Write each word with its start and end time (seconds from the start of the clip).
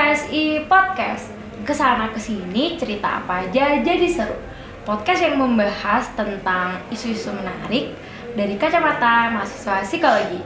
VSI 0.00 0.64
Podcast. 0.64 1.28
Ke 1.60 1.76
sana 1.76 2.08
ke 2.08 2.16
sini 2.16 2.80
cerita 2.80 3.20
apa 3.20 3.44
aja 3.44 3.84
jadi 3.84 4.08
seru. 4.08 4.32
Podcast 4.88 5.20
yang 5.20 5.36
membahas 5.36 6.08
tentang 6.16 6.80
isu-isu 6.88 7.28
menarik 7.36 7.92
dari 8.32 8.56
kacamata 8.56 9.28
mahasiswa 9.28 9.84
psikologi. 9.84 10.40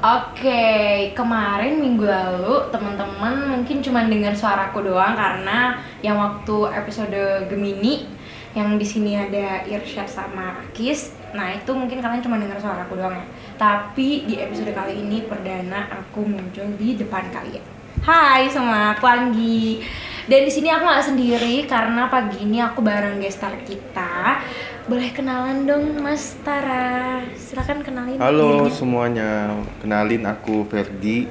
Oke, 0.00 1.12
kemarin 1.12 1.76
minggu 1.76 2.08
lalu 2.08 2.72
teman-teman 2.72 3.52
mungkin 3.52 3.84
cuma 3.84 4.00
dengar 4.08 4.32
suaraku 4.32 4.88
doang 4.88 5.12
karena 5.12 5.76
yang 6.00 6.16
waktu 6.16 6.72
episode 6.72 7.52
Gemini 7.52 8.08
yang 8.56 8.80
di 8.80 8.86
sini 8.88 9.12
ada 9.12 9.60
Irsyad 9.68 10.08
sama 10.08 10.56
Akis. 10.56 11.12
Nah, 11.36 11.52
itu 11.52 11.68
mungkin 11.76 12.00
kalian 12.00 12.24
cuma 12.24 12.40
dengar 12.40 12.56
suaraku 12.56 12.96
doang 12.96 13.12
ya. 13.12 13.26
Tapi 13.60 14.24
di 14.24 14.40
episode 14.40 14.72
kali 14.72 15.04
ini 15.04 15.28
perdana 15.28 15.84
aku 16.00 16.24
muncul 16.24 16.64
di 16.80 16.96
depan 16.96 17.28
kalian. 17.28 17.79
Hai 18.00 18.48
semua, 18.48 18.96
aku 18.96 19.04
Anggi. 19.04 19.84
Dan 20.24 20.48
di 20.48 20.52
sini 20.52 20.72
aku 20.72 20.88
nggak 20.88 21.04
sendiri 21.04 21.68
karena 21.68 22.08
pagi 22.08 22.48
ini 22.48 22.56
aku 22.56 22.80
bareng 22.80 23.20
gestar 23.20 23.52
kita. 23.68 24.40
Boleh 24.88 25.12
kenalan 25.12 25.68
dong, 25.68 26.00
Mas 26.00 26.32
Tara. 26.40 27.20
Silakan 27.36 27.84
kenalin. 27.84 28.16
Halo 28.16 28.64
dirinya. 28.64 28.72
semuanya, 28.72 29.30
kenalin 29.84 30.24
aku 30.24 30.64
Ferdi. 30.72 31.28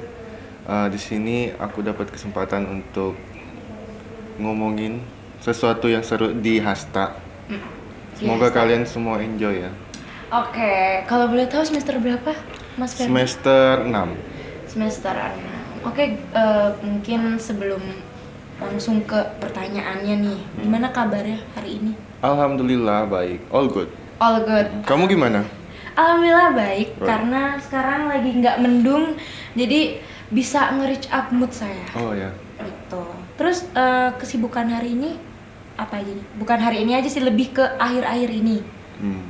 Eh, 0.70 0.88
di 0.94 1.00
sini 1.02 1.50
aku 1.58 1.82
dapat 1.82 2.06
kesempatan 2.06 2.62
untuk 2.70 3.18
ngomongin 4.38 5.02
sesuatu 5.42 5.90
yang 5.90 6.06
seru 6.06 6.30
di 6.30 6.62
Hasta. 6.62 7.18
Semoga 8.14 8.46
Hasta. 8.46 8.58
kalian 8.62 8.86
semua 8.86 9.18
enjoy 9.18 9.66
ya. 9.66 9.74
Oke, 10.30 11.02
kalau 11.10 11.26
boleh 11.26 11.50
tahu 11.50 11.66
semester 11.66 11.98
berapa, 11.98 12.30
Mas 12.78 12.94
Ferdi? 12.94 13.10
Semester 13.10 13.90
6. 13.90 14.70
semester 14.70 15.10
6 15.18 15.59
Oke, 15.80 16.04
eh, 16.12 16.70
mungkin 16.84 17.40
sebelum 17.40 17.80
langsung 18.60 19.00
ke 19.08 19.16
pertanyaannya 19.40 20.14
nih, 20.20 20.38
gimana 20.60 20.92
kabarnya 20.92 21.40
hari 21.56 21.80
ini? 21.80 21.92
Alhamdulillah 22.20 23.08
baik, 23.08 23.40
all 23.48 23.64
good. 23.64 23.88
All 24.20 24.44
good. 24.44 24.68
Kamu 24.84 25.08
gimana? 25.08 25.48
Alhamdulillah 25.96 26.52
baik, 26.52 26.88
Right. 27.00 27.08
karena 27.08 27.42
sekarang 27.56 28.12
lagi 28.12 28.30
nggak 28.36 28.60
mendung, 28.60 29.16
jadi 29.56 30.04
bisa 30.28 30.68
nge-reach 30.76 31.08
up 31.08 31.32
mood 31.32 31.50
saya. 31.50 31.88
Oh 31.96 32.12
ya. 32.12 32.28
Gitu. 32.60 33.02
Terus 33.40 33.64
eh, 33.72 34.10
kesibukan 34.20 34.68
hari 34.68 34.92
ini 34.92 35.16
apa 35.80 36.04
aja 36.04 36.12
nih? 36.12 36.26
Bukan 36.36 36.58
hari 36.60 36.84
ini 36.84 36.92
aja 36.92 37.08
sih, 37.08 37.24
lebih 37.24 37.56
ke 37.56 37.64
akhir-akhir 37.80 38.28
ini. 38.28 38.60
Hmm. 39.00 39.24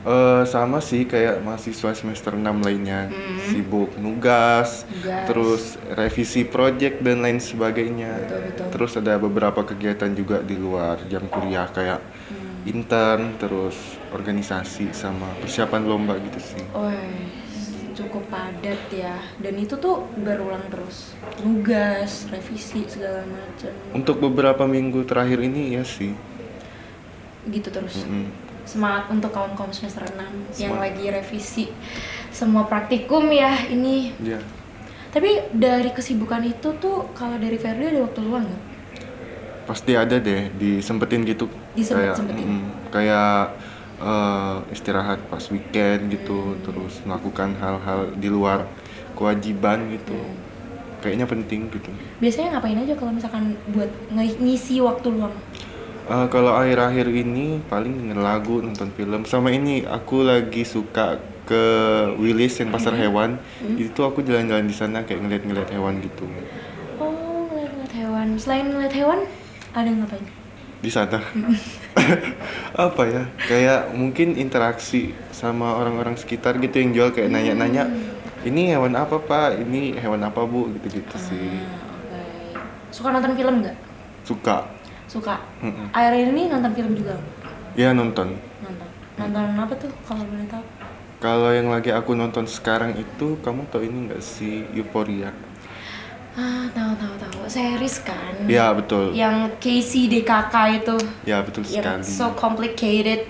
Eh, 0.00 0.44
sama 0.48 0.80
sih 0.80 1.04
kayak 1.04 1.44
mahasiswa 1.44 1.92
semester 1.92 2.32
6 2.32 2.64
lainnya, 2.64 3.12
Hmm. 3.12 3.36
sibuk 3.36 3.92
nugas, 4.00 4.88
Nugas. 4.88 5.24
terus 5.28 5.62
revisi 5.92 6.48
project 6.48 7.04
dan 7.04 7.20
lain 7.20 7.36
sebagainya. 7.36 8.24
Betul, 8.24 8.40
betul. 8.48 8.66
Terus 8.72 8.92
ada 8.96 9.20
beberapa 9.20 9.60
kegiatan 9.60 10.08
juga 10.16 10.40
di 10.40 10.56
luar 10.56 11.04
jam 11.04 11.28
kuliah 11.28 11.68
kayak 11.68 12.00
Hmm. 12.00 12.64
intern, 12.64 13.36
terus 13.36 13.76
organisasi 14.08 14.88
sama 14.96 15.36
persiapan 15.36 15.84
lomba 15.84 16.16
gitu 16.16 16.40
sih. 16.40 16.64
Wih, 16.72 17.28
cukup 17.92 18.24
padat 18.32 18.80
ya. 18.88 19.20
Dan 19.36 19.60
itu 19.60 19.76
tuh 19.76 20.08
berulang 20.16 20.64
terus. 20.72 21.12
Nugas, 21.44 22.24
revisi 22.32 22.88
segala 22.88 23.28
macam. 23.28 23.72
Untuk 23.92 24.16
beberapa 24.16 24.64
minggu 24.64 25.04
terakhir 25.04 25.44
ini 25.44 25.76
ya 25.76 25.84
sih. 25.84 26.16
Gitu 27.52 27.68
terus. 27.68 28.00
Mm-mm. 28.00 28.49
Semangat 28.70 29.10
untuk 29.10 29.34
kawan-kawan 29.34 29.74
semester 29.74 30.06
6 30.06 30.14
yang 30.14 30.78
Semangat. 30.78 30.94
lagi 30.94 31.04
revisi 31.10 31.64
semua 32.30 32.70
praktikum 32.70 33.26
ya 33.34 33.66
ini. 33.66 34.14
Ya. 34.22 34.38
Tapi 35.10 35.50
dari 35.50 35.90
kesibukan 35.90 36.38
itu 36.46 36.78
tuh 36.78 37.10
kalau 37.18 37.34
dari 37.34 37.58
Ferdi 37.58 37.90
ada 37.90 38.06
waktu 38.06 38.22
luang 38.22 38.46
nggak? 38.46 38.62
Pasti 39.66 39.98
ada 39.98 40.22
deh 40.22 40.54
disempetin 40.54 41.26
gitu. 41.26 41.50
Disempet-sempetin. 41.74 42.46
mm, 42.46 42.94
kayak 42.94 43.58
eh, 43.98 44.56
istirahat 44.70 45.18
pas 45.26 45.42
weekend 45.50 46.14
gitu, 46.14 46.54
terus 46.62 47.02
melakukan 47.02 47.58
hal-hal 47.58 48.14
di 48.14 48.30
luar 48.30 48.70
kewajiban 49.18 49.90
gitu. 49.98 50.14
Hmm. 50.14 50.38
Kayaknya 51.02 51.26
penting 51.26 51.60
gitu. 51.74 51.90
Biasanya 52.22 52.54
ngapain 52.54 52.78
aja 52.78 52.94
kalau 52.94 53.10
misalkan 53.10 53.58
buat 53.74 53.90
ngisi 54.14 54.78
waktu 54.78 55.10
luang? 55.10 55.34
Eh, 56.10 56.26
kalau 56.26 56.58
akhir-akhir 56.58 57.06
ini 57.06 57.62
paling 57.70 57.94
denger 58.02 58.18
lagu, 58.18 58.58
nonton 58.58 58.90
film. 58.98 59.22
Sama 59.30 59.54
ini 59.54 59.86
aku 59.86 60.26
lagi 60.26 60.66
suka 60.66 61.22
ke 61.46 61.62
Willis 62.18 62.58
yang 62.58 62.74
pasar 62.74 62.98
hewan. 62.98 63.38
Itu 63.78 64.02
aku 64.02 64.18
jalan-jalan 64.26 64.66
di 64.66 64.74
sana 64.74 65.06
kayak 65.06 65.22
ngeliat-ngeliat 65.22 65.70
hewan 65.70 66.02
gitu. 66.02 66.26
Oh, 66.98 67.46
ngeliat-ngeliat 67.46 67.94
hewan. 67.94 68.26
Selain 68.42 68.66
ngeliat 68.66 68.90
hewan, 68.90 69.22
ada 69.70 69.86
ngapain? 69.86 70.26
Di 70.82 70.90
sana. 70.90 71.22
Apa 72.90 73.02
ya? 73.06 73.22
Kayak 73.46 73.94
mungkin 73.94 74.34
interaksi 74.34 75.14
sama 75.30 75.78
orang-orang 75.78 76.18
sekitar 76.18 76.58
gitu 76.58 76.82
yang 76.82 76.90
jual 76.90 77.08
kayak 77.14 77.30
nanya-nanya, 77.30 77.86
"Ini 78.42 78.74
hewan 78.74 78.98
apa, 78.98 79.20
Pak? 79.20 79.62
Ini 79.62 79.94
hewan 80.00 80.26
apa, 80.26 80.42
Bu?" 80.42 80.74
gitu-gitu 80.74 81.14
sih. 81.20 81.54
Ah, 81.54 81.94
oke. 82.02 82.22
Suka 82.90 83.14
nonton 83.14 83.36
film 83.38 83.62
nggak? 83.62 83.76
Suka. 84.24 84.79
Suka. 85.10 85.42
Mm-mm. 85.58 85.90
Akhir 85.90 86.22
ini 86.22 86.46
nonton 86.46 86.70
film 86.70 86.94
juga 86.94 87.18
nggak? 87.18 87.34
Ya 87.74 87.90
nonton. 87.90 88.38
nonton. 88.62 88.88
Nonton 89.18 89.46
apa 89.58 89.74
tuh 89.74 89.90
kalau 90.06 90.22
boleh 90.22 90.46
tahu? 90.46 90.62
Kalau 91.18 91.50
yang 91.50 91.66
lagi 91.68 91.90
aku 91.90 92.14
nonton 92.14 92.46
sekarang 92.46 92.94
itu, 92.94 93.34
kamu 93.42 93.66
tau 93.74 93.82
ini 93.82 94.06
nggak 94.06 94.22
sih 94.22 94.64
Euphoria? 94.70 95.34
Ah, 96.38 96.64
tahu 96.70 96.94
tahu 96.94 97.14
tahu. 97.18 97.38
Series 97.50 98.06
kan? 98.06 98.46
Ya 98.46 98.70
betul. 98.70 99.10
Yang 99.10 99.58
Casey 99.58 100.06
DKK 100.06 100.54
itu 100.78 100.96
Ya 101.26 101.42
betul 101.42 101.66
yang 101.66 102.00
sekali. 102.00 102.06
so 102.06 102.30
complicated. 102.38 103.26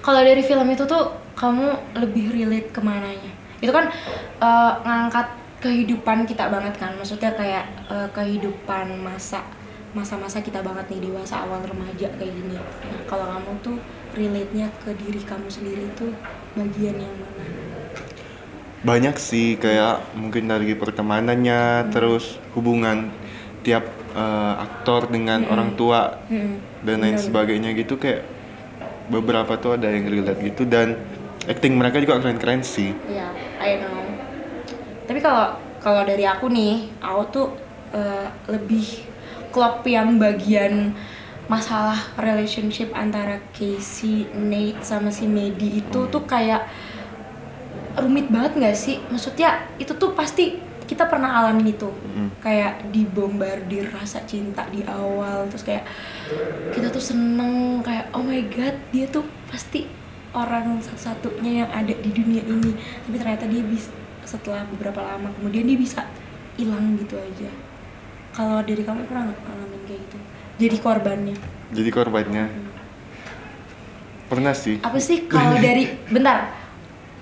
Kalau 0.00 0.24
dari 0.24 0.40
film 0.40 0.66
itu 0.72 0.88
tuh 0.88 1.12
kamu 1.36 2.00
lebih 2.00 2.32
relate 2.32 2.72
ke 2.72 2.80
mananya? 2.80 3.30
Itu 3.60 3.70
kan 3.76 3.92
eh, 4.40 4.72
ngangkat 4.88 5.28
kehidupan 5.60 6.24
kita 6.24 6.48
banget 6.48 6.80
kan, 6.80 6.96
maksudnya 6.96 7.36
kayak 7.36 7.68
eh, 7.92 8.08
kehidupan 8.10 8.96
masa 9.04 9.44
masa-masa 9.96 10.44
kita 10.44 10.60
banget 10.60 10.92
nih 10.92 11.08
dewasa 11.08 11.40
awal 11.40 11.64
remaja 11.64 12.12
kayak 12.20 12.28
gini. 12.28 12.60
Nah, 12.60 13.00
kalau 13.08 13.24
kamu 13.32 13.52
tuh 13.64 13.76
relate-nya 14.12 14.68
ke 14.84 14.92
diri 14.92 15.24
kamu 15.24 15.48
sendiri 15.48 15.88
tuh 15.96 16.12
bagian 16.52 17.00
yang 17.00 17.14
mana? 17.16 17.44
Banyak 18.84 19.16
sih 19.16 19.56
kayak 19.56 20.12
mungkin 20.12 20.46
dari 20.46 20.76
pertemanannya, 20.76 21.88
terus 21.88 22.36
hubungan 22.52 23.08
tiap 23.64 23.82
eh, 24.12 24.54
aktor 24.60 25.08
dengan 25.08 25.48
orang 25.48 25.74
tua 25.74 26.20
Hmm. 26.28 26.60
dan 26.84 27.00
lain 27.00 27.16
Bener. 27.16 27.24
sebagainya 27.24 27.70
gitu 27.72 27.96
kayak 27.96 28.24
beberapa 29.08 29.56
tuh 29.56 29.76
ada 29.76 29.92
yang 29.92 30.06
relate 30.06 30.40
gitu 30.40 30.64
dan 30.64 30.96
acting 31.44 31.76
mereka 31.76 31.98
juga 31.98 32.20
keren-keren 32.20 32.62
sih. 32.62 32.92
Iya, 33.06 33.28
I 33.58 33.80
know. 33.80 34.00
Tapi 35.04 35.18
kalau 35.20 35.56
kalau 35.78 36.02
dari 36.02 36.24
aku 36.24 36.48
nih, 36.48 36.88
aku 36.98 37.22
tuh 37.28 37.46
eh, 37.92 38.28
lebih 38.48 39.04
klop 39.56 39.80
yang 39.88 40.20
bagian 40.20 40.92
masalah 41.48 41.96
relationship 42.20 42.92
antara 42.92 43.40
Casey, 43.56 44.28
Nate 44.36 44.84
sama 44.84 45.08
si 45.08 45.24
Medi 45.24 45.80
itu 45.80 46.00
tuh 46.12 46.28
kayak 46.28 46.68
rumit 47.96 48.28
banget 48.28 48.52
nggak 48.60 48.76
sih? 48.76 49.00
Maksudnya 49.08 49.64
itu 49.80 49.96
tuh 49.96 50.12
pasti 50.12 50.60
kita 50.84 51.08
pernah 51.08 51.40
alamin 51.40 51.72
itu 51.72 51.88
Mm. 51.88 52.30
kayak 52.40 52.92
dibombardir 52.92 53.90
rasa 53.90 54.22
cinta 54.24 54.64
di 54.70 54.80
awal 54.86 55.44
terus 55.50 55.66
kayak 55.66 55.84
kita 56.72 56.88
tuh 56.88 57.02
seneng 57.02 57.82
kayak 57.84 58.08
oh 58.14 58.22
my 58.22 58.40
god 58.52 58.72
dia 58.94 59.04
tuh 59.10 59.26
pasti 59.50 59.84
orang 60.32 60.78
satu-satunya 60.80 61.66
yang 61.66 61.70
ada 61.74 61.90
di 61.90 62.10
dunia 62.14 62.40
ini 62.40 62.72
tapi 63.04 63.16
ternyata 63.18 63.44
dia 63.50 63.66
bisa 63.66 63.90
setelah 64.22 64.62
beberapa 64.70 65.02
lama 65.02 65.28
kemudian 65.36 65.66
dia 65.66 65.76
bisa 65.76 66.06
hilang 66.56 66.96
gitu 66.96 67.18
aja 67.18 67.50
kalau 68.36 68.60
dari 68.60 68.82
kamu 68.82 69.00
pernah 69.04 69.22
nggak 69.26 69.40
ngalamin 69.40 69.80
kayak 69.82 70.00
gitu 70.02 70.16
jadi 70.58 70.76
korbannya 70.78 71.36
Jadi 71.66 71.90
korbannya 71.90 72.44
pernah 74.26 74.52
sih. 74.52 74.76
apa 74.80 74.98
sih 74.98 75.24
kalau 75.24 75.56
dari 75.66 75.86
bentar 76.06 76.50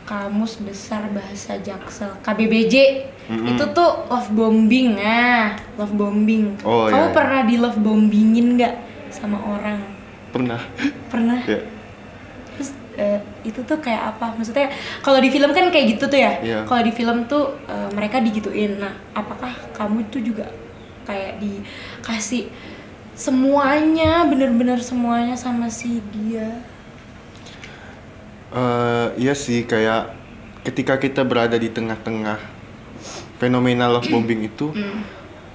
kamus 0.05 0.61
besar 0.61 1.09
bahasa 1.09 1.57
jaksel 1.59 2.21
KBBJ 2.21 2.75
Mm-mm. 3.25 3.49
itu 3.51 3.65
tuh 3.71 4.05
love 4.05 4.29
bombing 4.31 5.01
ah 5.01 5.57
love 5.75 5.93
bombing 5.93 6.61
Oh, 6.61 6.85
kamu 6.85 6.93
iya, 6.93 7.09
iya. 7.09 7.15
pernah 7.15 7.41
di 7.43 7.57
love 7.57 7.79
bombingin 7.79 8.47
nggak 8.55 8.75
sama 9.09 9.41
orang 9.41 9.81
Pernah. 10.29 10.61
pernah 11.09 11.41
ya. 11.41 11.63
terus 12.51 12.69
eh, 12.95 13.17
itu 13.43 13.63
tuh 13.63 13.79
kayak 13.79 14.13
apa 14.13 14.35
maksudnya 14.35 14.69
kalau 15.01 15.17
di 15.19 15.31
film 15.31 15.51
kan 15.51 15.71
kayak 15.71 15.97
gitu 15.97 16.05
tuh 16.05 16.19
ya 16.19 16.33
Iya. 16.39 16.59
kalau 16.65 16.83
di 16.83 16.93
film 16.93 17.25
tuh 17.25 17.57
eh, 17.65 17.89
mereka 17.91 18.21
digituin 18.21 18.77
nah 18.77 18.93
apakah 19.13 19.57
kamu 19.73 20.05
tuh 20.11 20.21
juga 20.21 20.53
kayak 21.05 21.39
dikasih 21.39 22.49
semuanya 23.15 24.27
bener-bener 24.27 24.83
semuanya 24.83 25.39
sama 25.39 25.71
si 25.71 26.03
dia 26.11 26.51
Eh, 28.55 29.09
iya 29.19 29.35
sih 29.35 29.67
kayak 29.67 30.15
ketika 30.63 30.95
kita 30.95 31.27
berada 31.27 31.59
di 31.59 31.67
tengah-tengah 31.67 32.39
fenomena 33.43 33.91
love 33.91 34.07
bombing 34.07 34.47
itu 34.51 34.71
Hmm. 34.71 35.03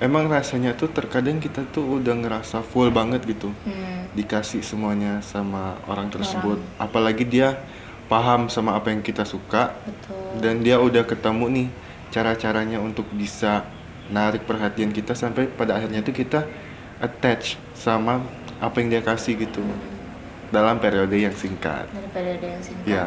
emang 0.04 0.28
rasanya 0.28 0.76
tuh 0.76 0.92
terkadang 0.92 1.40
kita 1.40 1.64
tuh 1.72 2.00
udah 2.04 2.12
ngerasa 2.12 2.60
full 2.60 2.92
banget 2.92 3.24
gitu 3.24 3.56
Hmm. 3.64 4.12
dikasih 4.12 4.60
semuanya 4.68 5.24
sama 5.24 5.80
orang 5.88 6.12
tersebut 6.12 6.60
apalagi 6.76 7.24
dia 7.24 7.56
paham 8.12 8.52
sama 8.52 8.76
apa 8.76 8.92
yang 8.92 9.00
kita 9.00 9.24
suka 9.24 9.72
Betul. 9.88 10.44
dan 10.44 10.60
dia 10.60 10.76
udah 10.76 11.08
ketemu 11.08 11.46
nih 11.56 11.68
cara-caranya 12.12 12.84
untuk 12.84 13.08
bisa 13.16 13.64
narik 14.10 14.44
perhatian 14.44 14.90
kita 14.90 15.14
sampai 15.14 15.46
pada 15.48 15.76
akhirnya 15.76 16.02
tuh 16.02 16.12
kita 16.12 16.46
attach 16.98 17.56
sama 17.72 18.26
apa 18.58 18.76
yang 18.78 18.90
dia 18.90 19.02
kasih 19.02 19.38
gitu 19.38 19.62
dalam 20.50 20.78
periode 20.78 21.14
yang 21.14 21.32
singkat 21.32 21.86
Daripada 21.88 22.30
ada 22.34 22.48
yang 22.48 22.60
singkat. 22.60 22.86
ya 22.86 23.06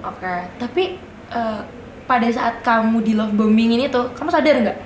Oke, 0.00 0.34
tapi 0.56 0.96
eh, 1.28 1.60
pada 2.02 2.28
saat 2.30 2.58
kamu 2.60 2.98
di 3.00 3.12
love 3.12 3.30
bombing 3.30 3.76
ini 3.76 3.86
tuh, 3.86 4.08
kamu 4.10 4.30
sadar 4.30 4.56
nggak? 4.58 4.78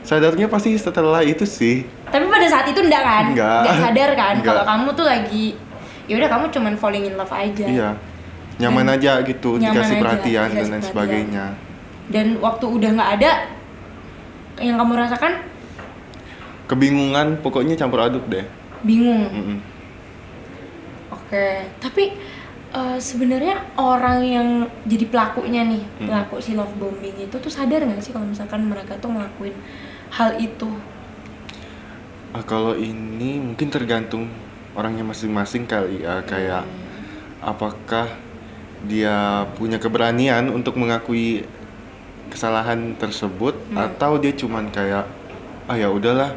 sadarnya 0.00 0.48
pasti 0.48 0.72
setelah 0.72 1.20
itu 1.20 1.44
sih 1.44 1.84
Tapi 2.06 2.24
pada 2.24 2.46
saat 2.48 2.64
itu 2.64 2.80
enggak 2.80 3.02
kan? 3.02 3.24
Nggak. 3.30 3.60
sadar 3.76 4.10
kan 4.14 4.34
kalau 4.40 4.62
kamu 4.64 4.88
tuh 4.94 5.04
lagi 5.04 5.46
ya 6.06 6.16
udah 6.16 6.28
kamu 6.28 6.44
cuman 6.48 6.74
falling 6.74 7.04
in 7.04 7.14
love 7.14 7.28
aja. 7.28 7.66
iya 7.66 7.90
nyaman 8.56 8.86
Dan 8.86 8.94
aja 8.94 9.12
gitu 9.20 9.56
nyaman 9.56 9.64
dikasih 9.68 9.92
aja, 9.92 10.00
perhatian 10.00 10.46
dan 10.46 10.48
dikasih 10.48 10.62
lain 10.62 10.70
perhatian. 10.72 10.88
sebagainya 10.88 11.46
Dan 12.06 12.26
waktu 12.38 12.64
udah 12.66 12.90
nggak 12.92 13.10
ada 13.18 13.30
yang 14.60 14.76
kamu 14.76 14.92
rasakan 14.94 15.32
kebingungan 16.68 17.40
pokoknya 17.42 17.74
campur 17.74 18.04
aduk 18.04 18.24
deh 18.30 18.46
bingung. 18.80 19.28
Mm-mm. 19.28 19.58
Oke, 21.10 21.66
tapi 21.82 22.14
eh, 22.70 22.98
sebenarnya 23.02 23.76
orang 23.76 24.18
yang 24.22 24.48
jadi 24.86 25.10
pelakunya 25.10 25.66
nih, 25.66 25.82
Hmm. 25.98 26.06
pelaku 26.08 26.38
si 26.38 26.54
love 26.54 26.72
bombing 26.78 27.18
itu 27.18 27.36
tuh 27.36 27.50
sadar 27.50 27.82
nggak 27.82 28.00
sih 28.00 28.14
kalau 28.14 28.30
misalkan 28.30 28.62
mereka 28.64 28.94
tuh 29.02 29.10
ngelakuin 29.10 29.54
hal 30.14 30.38
itu? 30.38 30.70
Ah, 32.30 32.46
kalau 32.46 32.78
ini 32.78 33.42
mungkin 33.42 33.68
tergantung 33.74 34.30
orangnya 34.78 35.02
masing-masing 35.02 35.66
kali 35.66 36.06
ya 36.06 36.22
kayak 36.22 36.62
apakah 37.42 38.06
dia 38.86 39.44
punya 39.58 39.82
keberanian 39.82 40.48
untuk 40.48 40.78
mengakui 40.78 41.42
kesalahan 42.30 42.94
tersebut 42.94 43.52
Hmm. 43.68 43.82
atau 43.82 44.16
dia 44.16 44.32
cuman 44.32 44.70
kayak 44.70 45.04
ah 45.66 45.74
ya 45.74 45.90
udahlah 45.90 46.32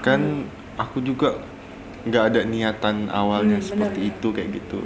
kan 0.00 0.20
Hmm. 0.20 0.78
aku 0.78 1.00
juga 1.00 1.40
nggak 2.04 2.24
ada 2.30 2.40
niatan 2.44 3.08
awalnya 3.08 3.58
Hmm, 3.58 3.66
seperti 3.66 4.00
bener. 4.00 4.12
itu 4.14 4.26
kayak 4.30 4.50
gitu 4.54 4.80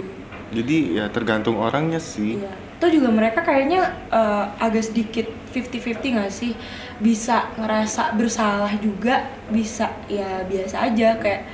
jadi 0.51 0.77
ya 0.93 1.05
tergantung 1.07 1.55
orangnya 1.55 1.99
sih 1.99 2.39
Iya. 2.39 2.51
Itu 2.81 2.97
juga 2.97 3.13
mereka 3.13 3.45
kayaknya 3.45 3.81
eh, 4.09 4.45
agak 4.57 4.81
sedikit 4.83 5.29
50-50 5.53 6.17
nggak 6.17 6.33
sih? 6.33 6.57
Bisa 6.97 7.53
ngerasa 7.53 8.17
bersalah 8.17 8.73
juga, 8.75 9.21
bisa 9.47 9.85
ya 10.09 10.41
biasa 10.41 10.89
aja 10.89 11.13
kayak 11.15 11.45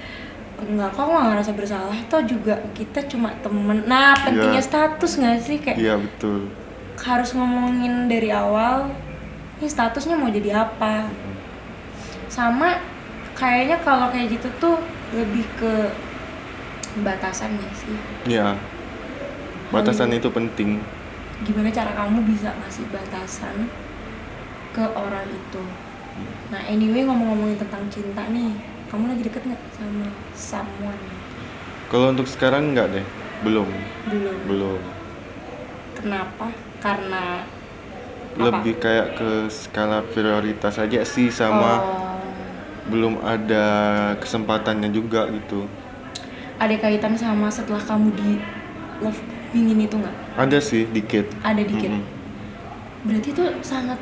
nggak 0.57 0.89
kok 0.89 1.03
nggak 1.03 1.27
ngerasa 1.29 1.51
bersalah 1.51 1.97
toh 2.07 2.24
juga 2.24 2.56
kita 2.71 3.03
cuma 3.06 3.29
temen 3.38 3.83
nah 3.85 4.15
pentingnya 4.15 4.57
Iya. 4.57 4.65
status 4.65 5.12
nggak 5.13 5.38
sih 5.39 5.57
kayak 5.59 5.77
iya 5.77 5.94
betul 5.94 6.47
harus 6.97 7.31
ngomongin 7.38 8.09
dari 8.09 8.33
awal 8.33 8.89
ini 9.57 9.67
statusnya 9.69 10.17
mau 10.17 10.29
jadi 10.29 10.65
apa? 10.65 11.09
Sama 12.29 12.77
kayaknya 13.33 13.77
kalau 13.81 14.09
kayak 14.13 14.38
gitu 14.38 14.49
tuh 14.57 14.77
lebih 15.13 15.45
ke 15.57 15.94
batasan 17.01 17.57
nggak 17.57 17.73
sih. 17.73 17.95
Ya 18.29 18.57
batasan 19.69 20.09
Hmm. 20.13 20.17
itu 20.17 20.29
penting. 20.31 20.69
Gimana 21.45 21.69
cara 21.69 21.94
kamu 21.94 22.25
bisa 22.25 22.49
ngasih 22.53 22.85
batasan 22.89 23.69
ke 24.73 24.83
orang 24.93 25.25
itu? 25.29 25.63
Nah 26.50 26.61
anyway 26.65 27.05
ngomong-ngomongin 27.05 27.61
tentang 27.61 27.85
cinta 27.93 28.25
nih 28.33 28.57
kamu 28.89 29.13
lagi 29.13 29.23
deket 29.25 29.43
nggak 29.45 29.63
sama 29.77 30.07
someone? 30.33 31.03
Kalau 31.88 32.11
untuk 32.11 32.25
sekarang 32.27 32.73
nggak 32.73 32.88
deh 32.93 33.05
belum. 33.45 33.69
Belum. 34.09 34.38
Belum. 34.50 34.81
Kenapa 35.97 36.53
karena 36.88 37.24
apa? 38.39 38.63
lebih 38.63 38.74
kayak 38.84 39.07
ke 39.19 39.30
skala 39.51 40.00
prioritas 40.13 40.75
aja 40.80 41.00
sih 41.04 41.28
sama 41.34 41.74
Oh, 41.84 42.19
belum 42.88 43.19
ada 43.19 43.66
kesempatannya 44.24 44.89
juga 44.95 45.28
gitu. 45.36 45.68
Ada 46.57 46.75
kaitan 46.81 47.13
sama 47.18 47.48
setelah 47.51 47.81
kamu 47.84 48.10
di 48.18 48.31
love 49.04 49.22
bombingin 49.51 49.80
itu 49.88 49.95
nggak? 50.00 50.16
Ada 50.36 50.57
sih 50.62 50.84
dikit. 50.89 51.25
Ada 51.44 51.63
dikit. 51.63 51.92
Mm-mm. 51.94 52.04
berarti 53.07 53.30
itu 53.31 53.44
sangat 53.63 54.00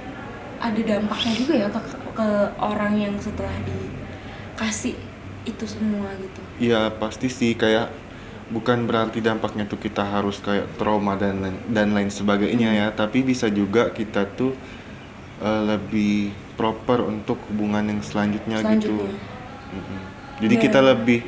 ada 0.58 0.82
dampaknya 0.82 1.34
juga 1.38 1.54
ya 1.54 1.68
ke, 1.70 1.80
ke 2.18 2.28
orang 2.58 2.94
yang 2.98 3.16
setelah 3.22 3.54
dikasih 3.62 4.96
itu 5.46 5.66
semua 5.68 6.10
gitu? 6.18 6.42
Iya 6.58 6.90
pasti 6.98 7.28
sih. 7.30 7.54
Kayak 7.54 7.92
bukan 8.46 8.86
berarti 8.86 9.20
dampaknya 9.20 9.66
tuh 9.66 9.78
kita 9.78 10.06
harus 10.06 10.38
kayak 10.38 10.78
trauma 10.78 11.18
dan 11.18 11.42
lain- 11.42 11.64
dan 11.66 11.88
lain 11.92 12.10
sebagainya 12.10 12.70
Hmm. 12.70 12.80
ya. 12.80 12.88
Tapi 12.92 13.22
bisa 13.22 13.50
juga 13.50 13.90
kita 13.90 14.26
tuh 14.34 14.54
eh, 15.36 15.62
lebih 15.68 16.32
proper 16.56 17.04
untuk 17.04 17.36
hubungan 17.52 17.84
yang 17.84 18.00
selanjutnya, 18.00 18.64
gitu. 18.64 18.96
Selanjutnya. 18.96 19.20
Mm-mm. 19.76 20.02
jadi 20.40 20.56
Dan- 20.56 20.64
kita 20.64 20.80
lebih 20.80 21.20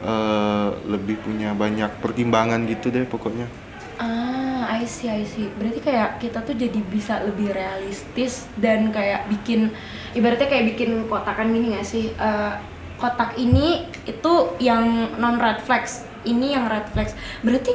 eh, 0.00 0.68
lebih 0.86 1.16
punya 1.20 1.50
banyak 1.52 1.90
pertimbangan 1.98 2.62
gitu 2.64 2.88
deh 2.88 3.04
pokoknya. 3.04 3.50
Ah 3.98 4.64
I 4.70 4.86
see 4.86 5.10
I 5.10 5.26
see. 5.26 5.50
Berarti 5.50 5.80
kayak 5.82 6.22
kita 6.22 6.40
tuh 6.40 6.54
jadi 6.54 6.80
bisa 6.80 7.20
lebih 7.20 7.50
realistis 7.50 8.46
dan 8.56 8.88
kayak 8.88 9.28
bikin 9.28 9.74
ibaratnya 10.14 10.46
kayak 10.46 10.72
bikin 10.72 11.04
kotakan 11.04 11.50
gini 11.50 11.74
gak 11.74 11.84
sih? 11.84 12.14
Eh, 12.14 12.52
kotak 12.96 13.34
ini 13.34 13.84
itu 14.06 14.32
yang 14.56 14.84
non 15.16 15.36
red 15.36 15.60
flags 15.60 16.06
ini 16.24 16.52
yang 16.52 16.68
red 16.68 16.86
flags 16.92 17.12
berarti 17.40 17.72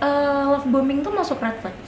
eh, 0.00 0.44
love 0.48 0.68
bombing 0.68 1.00
tuh 1.00 1.12
masuk 1.12 1.40
red 1.40 1.56
flags 1.60 1.86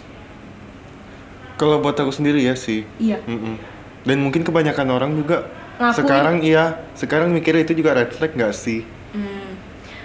kalau 1.56 1.80
buat 1.80 1.96
aku 1.96 2.12
sendiri 2.12 2.44
ya 2.44 2.52
sih 2.52 2.84
iya 3.00 3.20
Mm-mm. 3.24 3.76
Dan 4.06 4.22
mungkin 4.22 4.46
kebanyakan 4.46 4.86
orang 4.94 5.18
juga 5.18 5.50
Ngakuin. 5.82 5.98
sekarang 5.98 6.36
iya, 6.38 6.78
sekarang 6.94 7.34
mikirnya 7.34 7.66
itu 7.66 7.82
juga 7.82 7.90
red 7.98 8.14
flag 8.14 8.38
nggak 8.38 8.54
sih? 8.54 8.86
Hmm. 9.10 9.58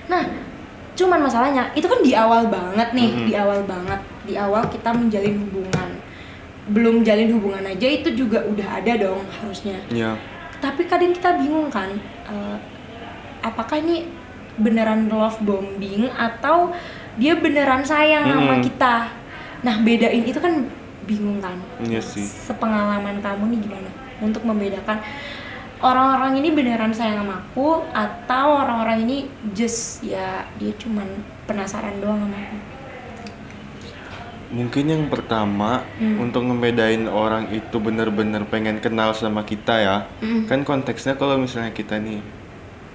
Nah, 0.09 0.25
cuman 0.97 1.21
masalahnya 1.21 1.69
itu 1.77 1.85
kan 1.85 2.01
di 2.01 2.17
awal 2.17 2.49
banget 2.49 2.97
nih, 2.97 3.13
Mm-mm. 3.13 3.27
di 3.29 3.33
awal 3.37 3.61
banget, 3.69 4.01
di 4.25 4.33
awal 4.41 4.65
kita 4.73 4.89
menjalin 4.89 5.37
hubungan. 5.45 5.89
Belum 6.73 7.05
jalin 7.05 7.29
hubungan 7.29 7.61
aja 7.61 7.85
itu 7.85 8.09
juga 8.17 8.41
udah 8.41 8.81
ada 8.81 9.05
dong 9.05 9.21
harusnya. 9.37 9.77
Ya, 9.93 10.17
Tapi 10.57 10.89
kadang 10.89 11.13
kita 11.13 11.37
bingung 11.37 11.69
kan, 11.69 11.93
eh, 12.25 12.57
apakah 13.45 13.85
ini 13.85 14.09
beneran 14.59 15.07
love 15.07 15.39
bombing 15.41 16.09
atau 16.15 16.71
dia 17.15 17.35
beneran 17.35 17.83
sayang 17.83 18.27
sama 18.27 18.59
Mm-mm. 18.59 18.65
kita? 18.65 18.95
Nah, 19.61 19.75
bedain 19.83 20.23
itu 20.25 20.39
kan 20.41 20.67
bingung 21.05 21.39
kan. 21.39 21.57
Iya 21.79 22.01
sih. 22.01 22.33
Sepengalaman 22.47 23.19
kamu 23.21 23.43
nih 23.55 23.59
gimana 23.61 23.89
untuk 24.21 24.45
membedakan 24.45 25.01
orang-orang 25.81 26.37
ini 26.39 26.49
beneran 26.53 26.93
sayang 26.93 27.25
sama 27.25 27.41
aku 27.41 27.89
atau 27.91 28.45
orang-orang 28.61 29.01
ini 29.05 29.17
just 29.51 30.01
ya 30.05 30.45
dia 30.61 30.73
cuman 30.77 31.07
penasaran 31.49 31.97
doang 32.01 32.21
sama 32.21 32.37
aku. 32.37 32.57
mungkin 34.51 34.83
yang 34.91 35.03
pertama 35.07 35.87
Hmm. 35.95 36.27
untuk 36.27 36.43
ngebedain 36.43 37.07
orang 37.07 37.47
itu 37.55 37.79
bener-bener 37.79 38.43
pengen 38.51 38.83
kenal 38.83 39.15
sama 39.15 39.47
kita 39.47 39.75
ya. 39.79 39.97
Mm. 40.19 40.43
Kan 40.43 40.67
konteksnya 40.67 41.15
kalau 41.15 41.39
misalnya 41.39 41.71
kita 41.71 41.95
nih 42.03 42.19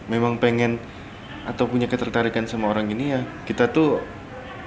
memang 0.06 0.36
pengen 0.36 0.72
atau 1.46 1.70
punya 1.70 1.86
ketertarikan 1.86 2.44
sama 2.50 2.68
orang 2.74 2.90
ini 2.90 3.14
ya, 3.14 3.22
kita 3.46 3.70
tuh 3.70 4.02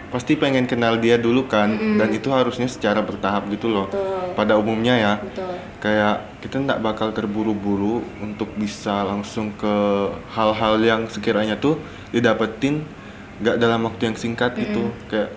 pasti 0.10 0.34
pengen 0.34 0.66
kenal 0.66 0.98
dia 0.98 1.22
dulu 1.22 1.46
kan 1.46 1.70
Mm-mm. 1.70 2.02
dan 2.02 2.10
itu 2.10 2.34
harusnya 2.34 2.66
secara 2.66 3.06
bertahap 3.06 3.46
gitu 3.54 3.70
loh. 3.70 3.86
Betul. 3.94 4.34
Pada 4.34 4.58
umumnya 4.58 4.96
ya. 4.98 5.14
Betul. 5.22 5.54
kayak 5.80 6.44
kita 6.44 6.60
nggak 6.60 6.84
bakal 6.84 7.16
terburu-buru 7.16 8.04
untuk 8.20 8.52
bisa 8.60 9.08
langsung 9.08 9.56
ke 9.56 9.76
hal-hal 10.36 10.76
yang 10.84 11.08
sekiranya 11.08 11.56
tuh 11.56 11.80
didapetin 12.12 12.84
nggak 13.40 13.56
dalam 13.56 13.88
waktu 13.88 14.12
yang 14.12 14.18
singkat 14.20 14.60
gitu 14.60 14.92
kayak 15.08 15.32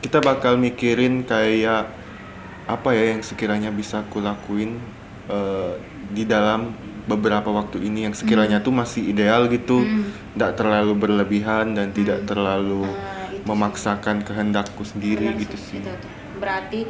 kita 0.00 0.24
bakal 0.24 0.56
mikirin 0.56 1.28
kayak 1.28 1.92
apa 2.64 2.88
ya 2.96 3.12
yang 3.12 3.20
sekiranya 3.20 3.68
bisa 3.68 4.00
aku 4.00 4.24
lakuin 4.24 4.80
eh, 5.28 5.76
di 6.08 6.24
dalam 6.24 6.72
beberapa 7.02 7.50
waktu 7.50 7.82
ini 7.82 8.06
yang 8.06 8.14
sekiranya 8.14 8.58
tuh 8.58 8.70
masih 8.70 9.02
ideal 9.04 9.46
gitu 9.46 9.82
Mm. 9.82 10.06
nggak 10.32 10.52
terlalu 10.54 10.92
berlebihan 10.94 11.74
dan 11.74 11.90
tidak 11.90 12.22
terlalu 12.24 12.86
Nah, 12.86 13.26
itu 13.26 13.36
sih. 13.36 13.44
memaksakan 13.44 14.16
kehendakku 14.22 14.82
sendiri 14.82 15.28
Benar 15.28 15.40
gitu 15.40 15.56
sih 15.56 15.78
itu. 15.78 15.90
Berarti 16.38 16.80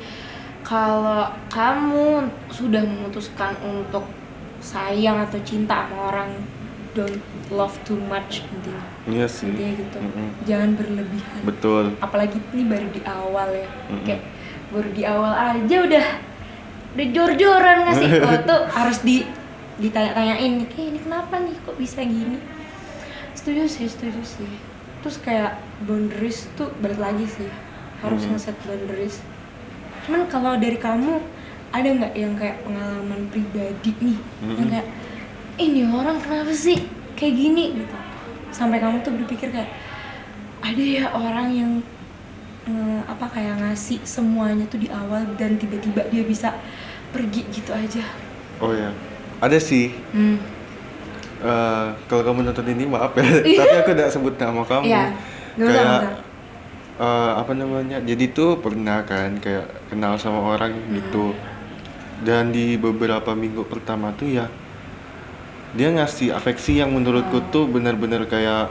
kalau 0.63 1.33
kamu 1.49 2.07
sudah 2.49 2.81
memutuskan 2.81 3.57
untuk 3.63 4.05
sayang 4.59 5.19
atau 5.19 5.41
cinta 5.43 5.85
sama 5.85 6.09
orang, 6.09 6.31
don't 6.93 7.19
love 7.49 7.75
too 7.83 7.99
much 7.99 8.45
intinya. 8.47 8.85
iya 9.05 9.27
sih 9.27 9.49
Intinya 9.49 9.73
gitu. 9.75 9.99
Mm-mm. 9.99 10.29
Jangan 10.45 10.71
berlebihan. 10.77 11.41
betul 11.43 11.85
Apalagi 11.99 12.39
ini 12.53 12.65
baru 12.65 12.87
di 12.89 13.01
awal 13.03 13.49
ya. 13.51 13.69
Mm-mm. 13.89 14.05
Kayak 14.05 14.23
baru 14.69 14.89
di 14.89 15.03
awal 15.03 15.33
aja 15.35 15.77
udah 15.83 16.07
udah 16.93 17.07
jor-joran 17.11 17.77
nggak 17.83 17.97
sih? 17.97 18.09
Kalau 18.13 18.39
tuh 18.53 18.61
harus 18.71 18.99
di 19.01 19.17
ditanya-tanyain 19.81 20.69
kayak 20.69 20.87
ini 20.93 20.99
kenapa 21.01 21.35
nih 21.39 21.57
kok 21.63 21.77
bisa 21.77 22.01
gini? 22.03 22.37
Setuju 23.33 23.65
sih 23.65 23.87
setuju 23.89 24.21
sih. 24.21 24.53
Terus 25.01 25.17
kayak 25.19 25.57
boundaries 25.83 26.47
tuh 26.55 26.71
balik 26.79 27.01
lagi 27.01 27.25
sih 27.27 27.49
harus 28.01 28.23
Hmm. 28.23 28.37
ngeset 28.37 28.57
boundaries. 28.63 29.19
Cuman 30.05 30.27
kalau 30.27 30.59
dari 30.59 30.77
kamu 30.77 31.23
ada 31.73 31.89
nggak 31.89 32.13
yang 32.13 32.35
kayak 32.37 32.61
pengalaman 32.63 33.33
pribadi 33.33 33.91
nih 33.99 34.19
yang 34.45 34.59
Mhm. 34.61 34.71
kayak 34.71 34.89
ini 35.57 35.81
orang 35.87 36.19
kenapa 36.21 36.53
sih 36.53 36.85
kayak 37.15 37.35
gini? 37.35 37.65
Gitu. 37.81 37.97
Sampai 38.53 38.77
kamu 38.77 39.01
tuh 39.01 39.17
berpikir 39.17 39.49
kayak 39.49 39.71
ada 40.61 40.83
ya 40.83 41.07
orang 41.11 41.49
yang 41.51 41.73
eh, 42.63 43.01
apa 43.11 43.27
kayak 43.27 43.59
ngasih 43.59 43.99
semuanya 44.07 44.63
tuh 44.71 44.79
di 44.79 44.87
awal 44.87 45.27
dan 45.35 45.59
tiba-tiba 45.59 46.07
dia 46.15 46.23
bisa 46.23 46.55
pergi 47.11 47.43
gitu 47.51 47.75
aja. 47.75 48.07
Oh 48.63 48.71
ya 48.71 48.95
ada 49.43 49.59
sih 49.59 49.91
hmm. 50.13 50.39
Eh, 51.43 51.87
kalau 52.07 52.23
kamu 52.23 52.47
nonton 52.47 52.63
ini 52.65 52.87
maaf 52.87 53.19
ya 53.19 53.27
tapi 53.59 53.75
aku 53.77 53.91
udah 53.93 54.07
sebut 54.07 54.39
nama 54.39 54.63
kamu 54.63 54.87
Iya, 54.87 55.05
nggak 55.59 55.67
usah, 55.67 55.75
kayak 55.75 56.01
eh, 56.97 57.33
apa 57.35 57.53
namanya 57.53 57.99
jadi 57.99 58.25
tuh 58.31 58.51
pernah 58.57 59.03
kan 59.03 59.35
kayak 59.37 59.67
kenal 59.91 60.15
sama 60.17 60.39
orang 60.49 60.71
Hmm. 60.71 60.95
gitu 60.95 61.35
dan 62.23 62.55
di 62.55 62.79
beberapa 62.79 63.35
minggu 63.35 63.67
pertama 63.67 64.15
tuh 64.15 64.31
ya 64.31 64.47
dia 65.73 65.91
ngasih 65.91 66.31
afeksi 66.31 66.79
yang 66.79 66.95
menurutku 66.95 67.43
Oh. 67.43 67.47
tuh 67.51 67.65
benar-benar 67.67 68.23
kayak 68.25 68.71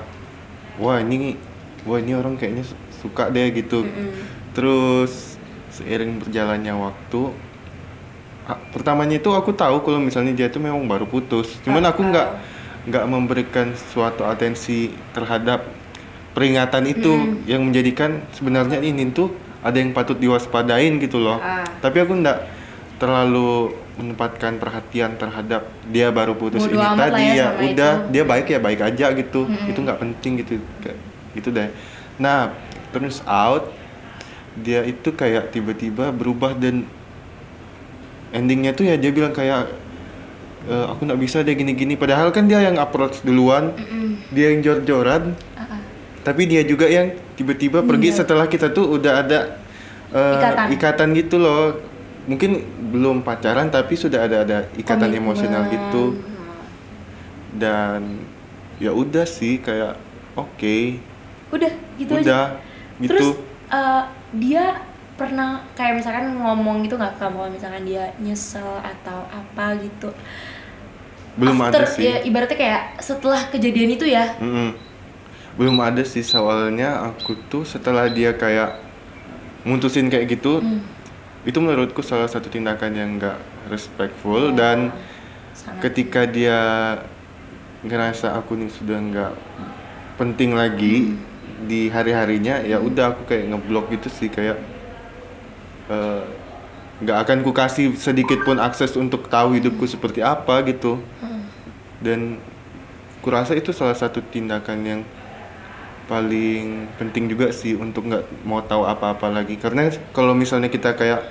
wah 0.79 0.95
ini 0.95 1.35
wah 1.83 1.99
ini 1.99 2.15
orang 2.15 2.39
kayaknya 2.39 2.63
su- 2.63 2.79
suka 3.03 3.27
deh 3.27 3.51
gitu 3.51 3.83
Mm-mm. 3.83 4.15
terus 4.53 5.35
seiring 5.69 6.23
berjalannya 6.23 6.71
waktu 6.71 7.35
pertamanya 8.69 9.15
itu 9.15 9.29
aku 9.29 9.51
tahu 9.51 9.81
kalau 9.81 9.99
misalnya 9.99 10.31
dia 10.31 10.47
itu 10.47 10.57
memang 10.57 10.83
baru 10.83 11.05
putus 11.05 11.59
cuman 11.61 11.83
aku 11.85 12.01
nggak 12.03 12.27
nggak 12.81 13.05
memberikan 13.05 13.67
suatu 13.75 14.23
atensi 14.23 14.89
terhadap 15.11 15.67
peringatan 16.31 16.83
itu 16.85 17.11
Mm. 17.11 17.35
yang 17.45 17.61
menjadikan 17.61 18.23
sebenarnya 18.31 18.79
ini 18.79 19.11
tuh 19.11 19.29
ada 19.61 19.77
yang 19.77 19.91
patut 19.91 20.15
diwaspadain 20.15 20.97
gitu 20.97 21.19
loh 21.19 21.37
Ah. 21.37 21.61
tapi 21.77 21.99
aku 21.99 22.15
nggak 22.15 22.39
terlalu 22.97 23.73
menempatkan 23.91 24.57
perhatian 24.57 25.13
terhadap 25.15 25.67
dia 25.85 26.09
baru 26.09 26.33
putus 26.33 26.63
Bodo 26.63 26.73
ini 26.73 26.87
tadi 26.97 27.25
ya 27.27 27.35
ya 27.35 27.47
udah 27.67 27.93
itu. 27.99 28.09
dia 28.09 28.23
baik 28.23 28.45
ya 28.47 28.59
baik 28.59 28.79
aja 28.81 29.05
gitu 29.11 29.41
Mm-mm. 29.43 29.69
itu 29.69 29.79
nggak 29.79 29.99
penting 29.99 30.31
gitu 30.39 30.53
gitu 31.31 31.49
deh 31.51 31.69
nah 32.17 32.55
terus 32.89 33.21
out 33.23 33.69
dia 34.53 34.81
itu 34.83 35.11
kayak 35.11 35.51
tiba-tiba 35.51 36.09
berubah 36.09 36.51
dan 36.53 36.87
endingnya 38.31 38.71
tuh 38.71 38.85
ya 38.85 38.95
dia 38.95 39.09
bilang 39.09 39.31
kayak 39.31 39.67
"E, 40.63 40.75
aku 40.87 41.03
nggak 41.03 41.19
bisa 41.19 41.41
deh 41.41 41.51
gini-gini 41.51 41.93
padahal 41.93 42.29
kan 42.29 42.45
dia 42.45 42.61
yang 42.61 42.77
approach 42.77 43.19
duluan 43.21 43.73
Mm-mm. 43.73 44.19
dia 44.29 44.49
yang 44.49 44.61
jor-joran 44.61 45.35
ah. 45.53 45.79
tapi 46.21 46.45
dia 46.45 46.61
juga 46.61 46.85
yang 46.85 47.09
tiba-tiba 47.33 47.81
pergi 47.81 48.09
Iya. 48.09 48.17
setelah 48.17 48.45
kita 48.45 48.69
tuh 48.69 48.87
udah 48.91 49.13
ada 49.19 49.39
eh, 50.09 50.35
Ikatan. 50.37 50.67
ikatan 50.71 51.09
gitu 51.13 51.35
loh 51.37 51.75
mungkin 52.21 52.61
belum 52.89 53.21
pacaran 53.21 53.67
tapi 53.67 53.95
sudah 53.95 54.21
ada 54.21 54.37
ada 54.43 54.57
ikatan 54.75 55.09
Komitmen. 55.09 55.21
emosional 55.25 55.63
gitu 55.67 56.03
dan 57.51 58.21
ya 58.77 58.91
udah 58.91 59.25
sih 59.25 59.57
kayak 59.57 59.97
oke 60.33 60.77
udah 61.51 61.71
gitu 61.97 62.11
aja 62.13 62.21
udah 62.21 62.45
gitu 62.97 63.09
terus 63.09 63.27
eh, 63.69 64.03
dia 64.37 64.65
pernah 65.21 65.49
kayak 65.71 65.93
misalkan 65.95 66.25
ngomong 66.33 66.81
gitu 66.81 66.95
nggak 66.95 67.13
ke 67.15 67.19
kamu 67.19 67.35
kalau 67.37 67.51
misalkan 67.51 67.83
dia 67.85 68.03
nyesel 68.17 68.81
atau 68.81 69.19
apa 69.29 69.77
gitu 69.77 70.09
belum 71.31 71.57
After, 71.61 71.83
ada 71.83 71.87
sih 71.87 72.03
ya 72.03 72.15
ibaratnya 72.21 72.57
kayak 72.57 72.81
setelah 72.99 73.47
kejadian 73.47 73.93
itu 73.93 74.03
ya 74.03 74.35
Mm-mm. 74.37 74.75
belum 75.55 75.77
ada 75.79 76.03
sih 76.03 76.21
soalnya 76.21 77.07
aku 77.07 77.37
tuh 77.47 77.63
setelah 77.63 78.09
dia 78.09 78.33
kayak 78.33 78.81
mutusin 79.63 80.09
kayak 80.09 80.27
gitu 80.31 80.59
Hmm. 80.59 80.81
itu 81.41 81.57
menurutku 81.57 82.01
salah 82.01 82.27
satu 82.27 82.49
tindakan 82.49 82.91
yang 82.93 83.09
enggak 83.15 83.37
respectful 83.67 84.51
Oh, 84.51 84.53
dan 84.53 84.91
sangat. 85.53 85.81
ketika 85.87 86.21
dia 86.25 86.59
ngerasa 87.81 88.37
aku 88.37 88.53
nih 88.55 88.69
sudah 88.69 88.97
nggak 88.99 89.33
penting 90.15 90.53
lagi 90.53 91.17
di 91.61 91.89
hari 91.89 92.13
harinya 92.13 92.61
ya 92.61 92.77
udah 92.77 93.13
aku 93.13 93.25
kayak 93.25 93.49
ngeblok 93.49 93.89
gitu 93.89 94.09
sih 94.09 94.29
kayak 94.29 94.57
eh, 95.89 96.23
nggak 97.01 97.17
akan 97.25 97.37
ku 97.41 97.51
kasih 97.51 97.97
sedikit 97.97 98.45
pun 98.45 98.61
akses 98.61 98.93
untuk 98.93 99.25
tahu 99.25 99.57
hidupku 99.57 99.89
seperti 99.89 100.21
apa 100.21 100.61
gitu 100.69 101.01
Hmm. 101.21 101.41
dan 101.97 102.19
kurasa 103.21 103.57
itu 103.57 103.73
salah 103.73 103.97
satu 103.97 104.21
tindakan 104.21 104.79
yang 104.85 105.01
paling 106.05 106.91
penting 106.99 107.31
juga 107.31 107.49
sih 107.55 107.77
untuk 107.77 108.05
nggak 108.09 108.43
mau 108.43 108.59
tahu 108.61 108.83
apa-apa 108.83 109.31
lagi 109.31 109.55
karena 109.55 109.89
kalau 110.11 110.35
misalnya 110.35 110.67
kita 110.67 110.93
kayak 110.93 111.23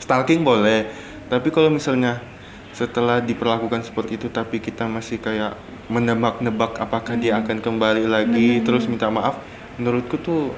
stalking 0.00 0.42
boleh 0.42 0.88
tapi 1.28 1.52
kalau 1.52 1.68
misalnya 1.68 2.22
setelah 2.72 3.18
diperlakukan 3.20 3.84
seperti 3.84 4.16
itu 4.16 4.30
tapi 4.30 4.62
kita 4.62 4.86
masih 4.86 5.18
kayak 5.18 5.58
menebak-nebak 5.90 6.78
apakah 6.78 7.18
dia 7.18 7.36
akan 7.36 7.58
kembali 7.58 8.06
lagi 8.06 8.62
Bener. 8.62 8.64
terus 8.64 8.86
minta 8.86 9.10
maaf 9.10 9.36
menurutku 9.76 10.16
tuh 10.18 10.54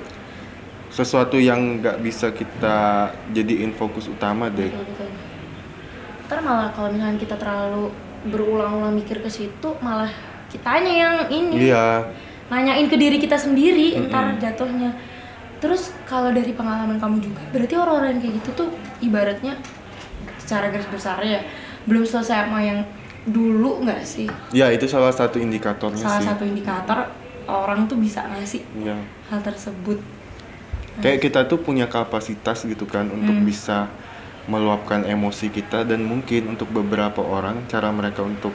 sesuatu 0.91 1.39
yang 1.39 1.79
nggak 1.79 2.03
bisa 2.03 2.31
kita 2.31 3.09
jadiin 3.31 3.71
fokus 3.73 4.07
utama 4.07 4.51
deh 4.51 4.69
Betul, 4.69 4.85
betul. 4.85 5.09
Ntar 6.27 6.39
malah 6.43 6.69
kalau 6.71 6.91
misalkan 6.91 7.19
kita 7.19 7.35
terlalu 7.35 7.91
berulang-ulang 8.23 8.93
mikir 8.93 9.19
ke 9.19 9.27
situ 9.27 9.75
malah 9.81 10.11
kitanya 10.47 10.93
yang 10.93 11.15
ini 11.31 11.71
iya 11.71 12.05
nanyain 12.51 12.87
ke 12.87 12.99
diri 12.99 13.17
kita 13.17 13.35
sendiri 13.35 13.97
Mm-mm. 13.97 14.11
ntar 14.11 14.35
jatuhnya 14.37 14.93
terus 15.63 15.95
kalau 16.05 16.29
dari 16.31 16.51
pengalaman 16.51 16.99
kamu 16.99 17.23
juga 17.23 17.43
berarti 17.49 17.75
orang-orang 17.75 18.19
yang 18.19 18.21
kayak 18.21 18.35
gitu 18.43 18.51
tuh 18.53 18.69
ibaratnya 18.99 19.55
secara 20.37 20.69
garis 20.69 20.91
besar 20.91 21.23
ya 21.23 21.41
belum 21.87 22.03
selesai 22.03 22.45
sama 22.45 22.61
yang 22.61 22.83
dulu 23.25 23.87
nggak 23.87 24.03
sih 24.03 24.27
ya 24.51 24.69
itu 24.69 24.85
salah 24.85 25.15
satu 25.15 25.39
indikatornya 25.39 26.03
salah 26.03 26.21
sih 26.21 26.29
satu 26.29 26.45
indikator 26.45 26.99
orang 27.47 27.87
tuh 27.87 27.97
bisa 27.97 28.23
ngasih 28.27 28.63
Iya. 28.77 28.99
hal 29.31 29.41
tersebut 29.41 29.99
kayak 30.99 31.23
kita 31.23 31.47
tuh 31.47 31.59
punya 31.59 31.87
kapasitas 31.87 32.63
gitu 32.63 32.85
kan 32.85 33.07
untuk 33.07 33.33
Hmm. 33.33 33.47
bisa 33.47 33.87
meluapkan 34.45 35.05
emosi 35.05 35.47
kita 35.49 35.87
dan 35.87 36.03
mungkin 36.03 36.51
untuk 36.51 36.67
beberapa 36.69 37.23
orang 37.23 37.63
cara 37.67 37.89
mereka 37.89 38.21
untuk 38.21 38.51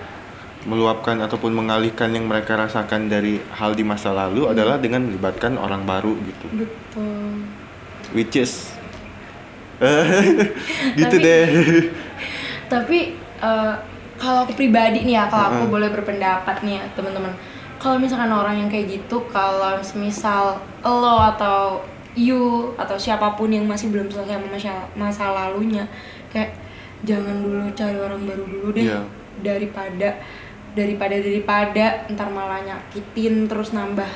meluapkan 0.66 1.22
ataupun 1.22 1.54
mengalihkan 1.54 2.10
yang 2.10 2.26
mereka 2.26 2.58
rasakan 2.58 3.06
dari 3.06 3.38
hal 3.54 3.72
di 3.72 3.86
masa 3.86 4.12
lalu 4.12 4.50
adalah 4.50 4.76
dengan 4.76 5.06
melibatkan 5.06 5.56
orang 5.56 5.86
baru 5.86 6.18
gitu. 6.20 6.48
Betul. 6.52 7.46
Which 8.12 8.36
is 8.36 8.74
gitu 11.00 11.16
Tapi- 11.16 11.24
deh. 11.24 11.46
tapi 12.74 13.00
eh, 13.40 13.74
kalau 14.16 14.40
aku 14.42 14.56
pribadi 14.56 15.06
nih 15.06 15.16
ya 15.16 15.24
kalau 15.28 15.54
aku 15.54 15.62
Mm-mm. 15.64 15.74
boleh 15.76 15.90
berpendapat 15.92 16.64
nih 16.64 16.80
ya 16.80 16.84
teman-teman. 16.96 17.32
Kalau 17.78 18.02
misalkan 18.02 18.32
orang 18.32 18.56
yang 18.58 18.70
kayak 18.72 18.88
gitu 18.90 19.22
kalau 19.30 19.78
misal 19.94 20.58
lo 20.82 21.16
atau 21.22 21.84
you 22.16 22.72
atau 22.80 22.96
siapa 22.96 23.36
pun 23.36 23.52
yang 23.52 23.68
masih 23.68 23.92
belum 23.92 24.08
selesai 24.08 24.40
sama 24.40 24.48
masa, 24.48 24.74
masa 24.96 25.26
lalunya 25.36 25.84
kayak 26.32 26.56
jangan 27.04 27.44
dulu 27.44 27.68
cari 27.76 28.00
orang 28.00 28.24
baru 28.24 28.44
dulu 28.48 28.68
deh 28.72 28.88
Iya. 28.88 29.04
daripada 29.44 30.10
daripada 30.76 31.16
daripada 31.20 31.86
ntar 32.12 32.32
malah 32.32 32.64
nyakitin 32.64 33.48
terus 33.48 33.72
nambah 33.72 34.08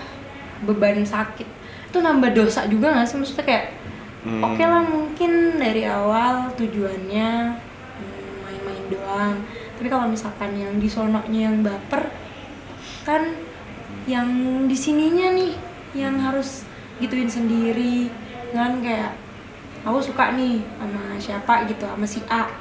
beban 0.64 1.04
sakit 1.04 1.48
itu 1.92 1.98
nambah 2.00 2.32
dosa 2.36 2.68
juga 2.68 2.92
nggak 2.96 3.08
sih 3.08 3.18
maksudnya 3.20 3.46
kayak 3.46 3.66
Hmm. 4.20 4.44
Oke 4.44 4.60
lah 4.60 4.84
mungkin 4.84 5.56
dari 5.56 5.88
awal 5.88 6.52
tujuannya 6.60 7.56
hmm, 7.56 8.32
main-main 8.44 8.84
doang. 8.92 9.36
Tapi 9.80 9.88
kalau 9.88 10.12
misalkan 10.12 10.60
yang 10.60 10.76
di 10.76 10.92
sononya 10.92 11.48
yang 11.48 11.64
baper 11.64 12.12
kan 13.08 13.32
yang 14.12 14.28
di 14.68 14.76
sininya 14.76 15.32
nih 15.40 15.56
yang 15.96 16.20
harus 16.20 16.68
gituin 17.00 17.32
sendiri. 17.32 18.12
Kan 18.52 18.84
kayak 18.84 19.16
aku 19.88 20.00
suka 20.04 20.36
nih 20.36 20.60
sama 20.78 21.04
siapa 21.18 21.54
gitu 21.68 21.88
sama 21.88 22.06
si 22.06 22.20
A. 22.28 22.52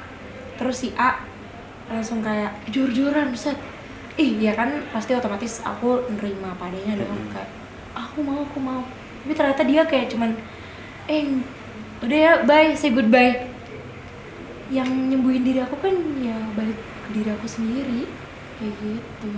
Terus 0.59 0.77
si 0.87 0.89
A 0.95 1.23
langsung 1.91 2.23
kayak 2.23 2.55
jor-joran 2.71 3.35
set. 3.35 3.59
Ih 4.19 4.35
ya 4.43 4.51
kan 4.59 4.83
pasti 4.91 5.15
otomatis 5.15 5.63
aku 5.63 6.03
nerima 6.11 6.51
padanya 6.59 6.99
dong 6.99 7.07
Mm-mm. 7.07 7.31
kayak 7.31 7.51
aku 7.95 8.19
mau 8.23 8.43
aku 8.43 8.59
mau. 8.59 8.83
Tapi 9.23 9.33
ternyata 9.35 9.63
dia 9.63 9.83
kayak 9.87 10.11
cuman 10.11 10.35
eh 11.07 11.39
udah 12.03 12.19
ya 12.19 12.33
bye 12.43 12.75
say 12.75 12.91
goodbye. 12.91 13.47
Yang 14.69 14.91
nyembuhin 14.91 15.47
diri 15.47 15.63
aku 15.63 15.79
kan 15.81 15.95
ya 16.21 16.37
balik 16.53 16.77
ke 16.79 17.09
diri 17.15 17.31
aku 17.33 17.47
sendiri 17.47 18.11
kayak 18.59 18.75
gitu. 18.83 19.33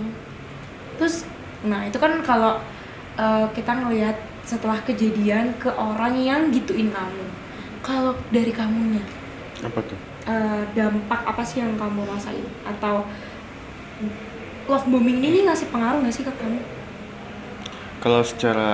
Terus 0.97 1.29
nah 1.61 1.85
itu 1.85 1.97
kan 2.01 2.19
kalau 2.25 2.57
eh, 3.21 3.45
kita 3.53 3.71
ngelihat 3.85 4.17
setelah 4.43 4.79
kejadian 4.81 5.53
ke 5.61 5.69
orang 5.71 6.17
yang 6.17 6.41
gituin 6.49 6.89
kamu. 6.89 7.25
Kalau 7.81 8.13
dari 8.29 8.53
kamunya 8.53 9.01
apa 9.61 9.79
tuh? 9.81 9.97
eh, 10.25 10.63
dampak 10.77 11.21
apa 11.25 11.41
sih 11.41 11.61
yang 11.61 11.73
kamu 11.77 12.05
rasain? 12.05 12.45
Atau 12.65 13.05
love 14.69 14.87
bombing 14.87 15.21
ini 15.21 15.45
ngasih 15.45 15.69
pengaruh 15.73 16.01
nggak 16.01 16.13
sih 16.13 16.25
ke 16.25 16.33
kamu? 16.33 16.61
Kalau 18.01 18.21
secara 18.25 18.73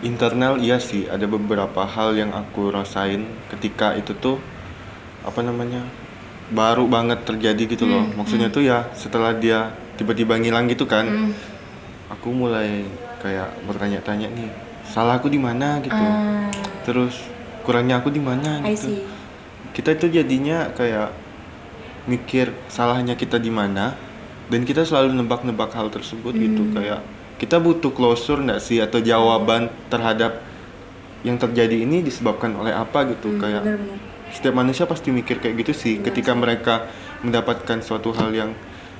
internal 0.00 0.56
iya 0.56 0.80
sih. 0.80 1.04
Ada 1.08 1.28
beberapa 1.28 1.84
hal 1.84 2.16
yang 2.16 2.32
aku 2.32 2.72
rasain 2.72 3.24
ketika 3.52 3.92
itu 3.96 4.16
tuh 4.16 4.40
apa 5.20 5.44
namanya 5.44 5.84
baru 6.50 6.88
banget 6.88 7.22
terjadi 7.28 7.76
gitu 7.76 7.84
loh. 7.84 8.08
Hmm, 8.08 8.16
Maksudnya 8.16 8.48
tuh 8.48 8.64
ya 8.64 8.88
setelah 8.96 9.36
dia 9.36 9.72
tiba-tiba 10.00 10.40
ngilang 10.40 10.64
gitu 10.66 10.88
kan, 10.88 11.04
Hmm. 11.04 11.32
aku 12.08 12.32
mulai 12.32 12.88
kayak 13.20 13.52
bertanya-tanya 13.68 14.28
nih 14.32 14.48
salah 14.90 15.20
aku 15.20 15.30
di 15.30 15.38
mana? 15.38 15.78
gitu. 15.84 15.94
Ah, 15.94 16.50
Terus 16.82 17.14
kurangnya 17.62 18.00
aku 18.02 18.10
di 18.10 18.18
mana? 18.18 18.58
Gitu. 18.66 19.06
Kita 19.70 19.94
itu 19.94 20.10
jadinya 20.10 20.72
kayak 20.74 21.14
mikir 22.08 22.50
salahnya 22.66 23.14
kita 23.14 23.38
di 23.38 23.52
mana 23.52 23.94
dan 24.50 24.66
kita 24.66 24.82
selalu 24.82 25.14
nebak-nebak 25.14 25.70
hal 25.70 25.92
tersebut 25.92 26.34
gitu. 26.34 26.66
Hmm. 26.66 26.74
kayak 26.74 27.00
kita 27.38 27.56
butuh 27.62 27.92
closure 27.94 28.42
nggak 28.42 28.58
sih? 28.60 28.82
Atau 28.82 28.98
jawaban 29.00 29.70
terhadap 29.88 30.42
yang 31.22 31.36
terjadi 31.36 31.84
ini 31.84 32.02
disebabkan 32.02 32.56
oleh 32.58 32.72
apa 32.74 33.04
gitu. 33.14 33.36
Hmm, 33.36 33.40
kayak 33.40 33.62
bener-bener. 33.62 33.98
setiap 34.34 34.54
manusia 34.58 34.84
pasti 34.90 35.14
mikir 35.14 35.38
kayak 35.38 35.54
gitu 35.62 35.72
sih. 35.76 35.94
Iya 36.00 36.10
ketika 36.10 36.32
mereka 36.34 36.90
mendapatkan 37.22 37.78
suatu 37.84 38.10
hal 38.16 38.32
yang 38.34 38.50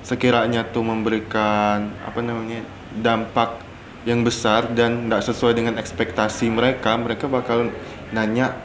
sekiranya 0.00 0.64
tuh 0.70 0.86
memberikan 0.86 1.92
apa 2.06 2.20
namanya 2.22 2.62
dampak 2.94 3.58
yang 4.02 4.20
besar 4.20 4.70
dan 4.70 5.06
tidak 5.06 5.22
sesuai 5.24 5.52
dengan 5.52 5.74
ekspektasi 5.76 6.48
mereka 6.48 6.96
mereka 6.96 7.26
bakal 7.26 7.68
nanya 8.10 8.56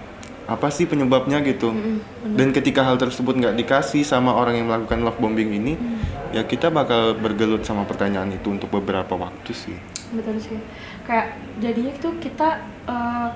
apa 0.45 0.69
sih 0.69 0.85
penyebabnya 0.85 1.41
gitu 1.41 1.73
Mm-mm, 1.73 1.97
bener. 2.21 2.37
dan 2.37 2.47
ketika 2.53 2.81
hal 2.81 2.95
tersebut 2.95 3.33
nggak 3.33 3.57
dikasih 3.57 4.05
sama 4.05 4.31
orang 4.31 4.55
yang 4.55 4.69
melakukan 4.69 5.01
love 5.01 5.17
bombing 5.17 5.51
ini 5.51 5.73
Hmm. 5.73 5.97
ya 6.31 6.43
kita 6.43 6.69
bakal 6.69 7.15
bergelut 7.15 7.63
sama 7.63 7.81
pertanyaan 7.83 8.29
itu 8.29 8.47
untuk 8.47 8.69
beberapa 8.69 9.11
waktu 9.11 9.51
sih 9.51 9.77
betul 10.11 10.37
sih 10.37 10.61
kayak 11.03 11.33
jadinya 11.57 11.91
itu 11.91 12.09
kita 12.21 12.49
uh, 12.85 13.33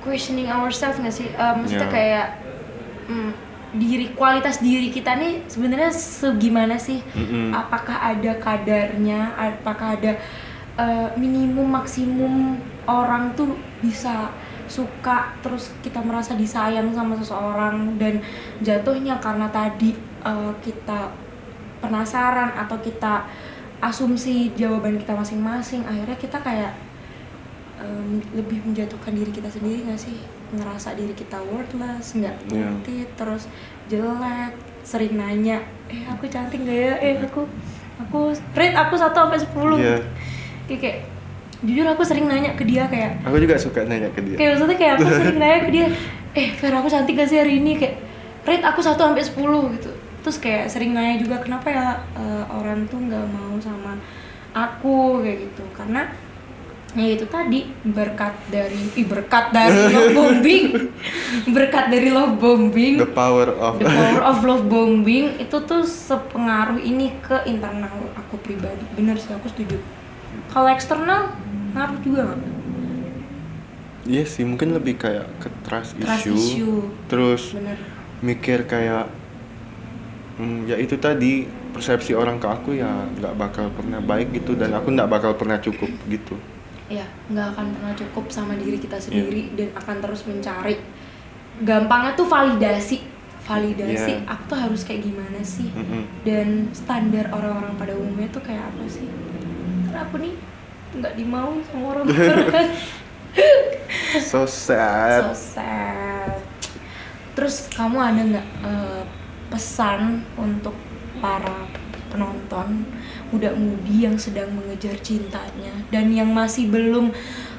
questioning 0.00 0.50
ourselves 0.50 0.98
nggak 0.98 1.14
sih 1.14 1.30
Uh, 1.32 1.54
maksudnya 1.54 1.86
Ya. 1.86 1.92
kayak 1.92 2.26
mm, 3.06 3.30
diri 3.74 4.06
kualitas 4.12 4.58
diri 4.58 4.90
kita 4.90 5.14
nih 5.14 5.46
sebenarnya 5.46 5.90
segimana 5.90 6.76
sih 6.76 6.98
Mm-mm. 7.10 7.50
apakah 7.50 7.96
ada 8.00 8.32
kadarnya 8.36 9.20
apakah 9.34 9.94
ada 9.94 10.18
uh, 10.76 11.08
minimum 11.16 11.68
maksimum 11.70 12.58
orang 12.84 13.32
tuh 13.32 13.54
bisa 13.80 14.30
suka 14.64 15.36
terus 15.44 15.72
kita 15.84 16.00
merasa 16.00 16.32
disayang 16.34 16.88
sama 16.96 17.12
seseorang 17.20 18.00
dan 18.00 18.20
jatuhnya 18.64 19.20
karena 19.20 19.44
tadi 19.52 19.92
uh, 20.24 20.52
kita 20.64 21.12
penasaran 21.78 22.48
atau 22.56 22.80
kita 22.80 23.28
asumsi 23.84 24.56
jawaban 24.56 24.96
kita 24.96 25.12
masing-masing 25.12 25.84
akhirnya 25.84 26.16
kita 26.16 26.40
kayak 26.40 26.72
um, 27.76 28.24
lebih 28.32 28.64
menjatuhkan 28.64 29.12
diri 29.12 29.28
kita 29.28 29.52
sendiri 29.52 29.84
nggak 29.84 30.00
sih 30.00 30.16
ngerasa 30.56 30.96
diri 30.96 31.12
kita 31.12 31.36
worthless 31.44 32.16
nggak 32.16 32.36
Iya. 32.48 32.72
worth 32.72 32.88
it, 32.88 33.08
terus 33.20 33.42
jelek 33.90 34.54
sering 34.80 35.20
nanya 35.20 35.60
eh 35.92 36.08
aku 36.08 36.24
cantik 36.28 36.64
nggak 36.64 36.80
ya 36.80 36.94
eh 37.04 37.14
aku 37.20 37.44
aku 38.00 38.32
rate 38.56 38.72
aku 38.72 38.94
satu 38.96 39.28
sampai 39.28 39.40
sepuluh 39.40 39.76
Iya. 39.76 40.00
Kayak, 40.68 40.80
kayak 40.80 40.98
jujur 41.64 41.86
aku 41.88 42.02
sering 42.04 42.26
nanya 42.28 42.52
ke 42.52 42.64
dia 42.68 42.84
kayak 42.86 43.24
aku 43.24 43.36
juga 43.40 43.56
suka 43.56 43.88
nanya 43.88 44.12
ke 44.12 44.20
dia. 44.20 44.36
Kayak 44.36 44.50
maksudnya 44.56 44.76
kayak 44.76 44.92
aku 45.00 45.08
sering 45.08 45.38
nanya 45.42 45.60
ke 45.64 45.70
dia 45.72 45.86
eh 46.34 46.48
Fer 46.58 46.74
aku 46.74 46.88
cantik 46.90 47.14
gak 47.16 47.28
sih 47.30 47.38
hari 47.40 47.62
ini? 47.62 47.78
Kayak 47.78 47.94
rate 48.44 48.64
aku 48.66 48.80
1 48.84 48.98
sampai 48.98 49.24
10 49.24 49.74
gitu. 49.80 49.90
Terus 50.24 50.36
kayak 50.40 50.64
sering 50.68 50.92
nanya 50.92 51.16
juga 51.20 51.40
kenapa 51.40 51.66
ya 51.72 51.86
eh, 52.18 52.44
orang 52.52 52.84
tuh 52.90 53.00
nggak 53.00 53.24
mau 53.32 53.56
sama 53.62 53.96
aku? 54.52 55.24
Kayak 55.24 55.48
gitu. 55.48 55.64
Karena 55.72 56.02
ya 56.94 57.10
itu 57.10 57.26
tadi 57.26 57.66
berkat 57.82 58.34
dari 58.54 58.78
ih 58.94 59.02
berkat 59.02 59.50
dari 59.50 59.82
love 59.94 60.14
bombing 60.14 60.94
berkat 61.50 61.90
dari 61.90 62.06
love 62.06 62.38
bombing 62.38 63.02
the 63.02 63.10
power 63.10 63.50
of 63.50 63.82
the 63.82 63.86
power 63.90 64.22
of 64.30 64.38
love 64.46 64.62
bombing 64.70 65.34
itu 65.42 65.58
tuh 65.66 65.82
sepengaruh 65.82 66.78
ini 66.78 67.18
ke 67.18 67.50
internal 67.50 68.14
aku 68.14 68.38
pribadi. 68.38 68.86
Bener 68.94 69.18
sih 69.18 69.34
aku 69.34 69.50
setuju 69.50 70.03
kalau 70.54 70.68
eksternal 70.70 71.34
ngaruh 71.74 71.98
juga 72.00 72.22
nggak 72.30 72.52
Iya 74.04 74.24
sih, 74.24 74.44
mungkin 74.44 74.70
lebih 74.70 75.00
kayak 75.00 75.24
ke 75.40 75.48
trust, 75.64 75.96
Trust 75.96 76.28
issue. 76.28 76.36
issue. 76.36 76.80
Terus 77.08 77.50
bener 77.52 77.80
mikir 78.20 78.64
kayak 78.64 79.08
hmm, 80.36 80.64
ya 80.64 80.76
itu 80.76 80.96
tadi 80.96 81.44
persepsi 81.72 82.12
orang 82.12 82.36
ke 82.36 82.46
aku 82.46 82.72
ya 82.72 82.88
nggak 83.10 83.34
bakal 83.34 83.68
pernah 83.70 84.00
baik 84.00 84.32
gitu 84.32 84.54
dan 84.54 84.72
aku 84.72 84.92
nggak 84.92 85.10
bakal 85.10 85.32
pernah 85.34 85.58
cukup 85.58 85.90
gitu. 86.06 86.36
ya 86.84 87.00
nggak 87.26 87.46
akan 87.50 87.66
pernah 87.72 87.92
cukup 87.94 88.28
sama 88.28 88.54
diri 88.54 88.76
kita 88.76 89.00
sendiri 89.00 89.56
dan 89.56 89.72
akan 89.74 89.96
terus 89.98 90.20
mencari 90.24 90.76
gampangnya 91.58 92.12
tuh 92.12 92.28
validasi 92.28 93.00
validasi 93.40 94.12
Iya. 94.14 94.28
aku 94.28 94.42
tuh 94.46 94.58
harus 94.58 94.84
kayak 94.84 95.00
gimana 95.02 95.40
sih 95.40 95.68
Mm-mm. 95.70 96.04
dan 96.22 96.68
standar 96.72 97.28
orang-orang 97.28 97.72
pada 97.74 97.92
umumnya 97.92 98.28
tuh 98.28 98.40
kayak 98.40 98.68
apa 98.68 98.84
sih 98.86 99.08
aku 99.96 100.14
nih 100.20 100.34
nggak 100.94 101.14
dimau 101.18 101.58
sama 101.70 101.84
orang. 101.94 102.04
Kan 102.50 102.68
So 104.22 104.46
sad. 104.46 105.34
so 105.34 105.58
sad. 105.58 106.38
Terus 107.34 107.66
kamu 107.74 107.98
ada 107.98 108.22
nggak 108.22 108.48
eh, 108.62 109.02
pesan 109.50 110.22
untuk 110.38 110.74
para 111.18 111.66
penonton 112.14 112.86
muda-mudi 113.34 114.06
yang 114.06 114.14
sedang 114.14 114.54
mengejar 114.54 114.94
cintanya 115.02 115.74
dan 115.90 116.14
yang 116.14 116.30
masih 116.30 116.70
belum 116.70 117.10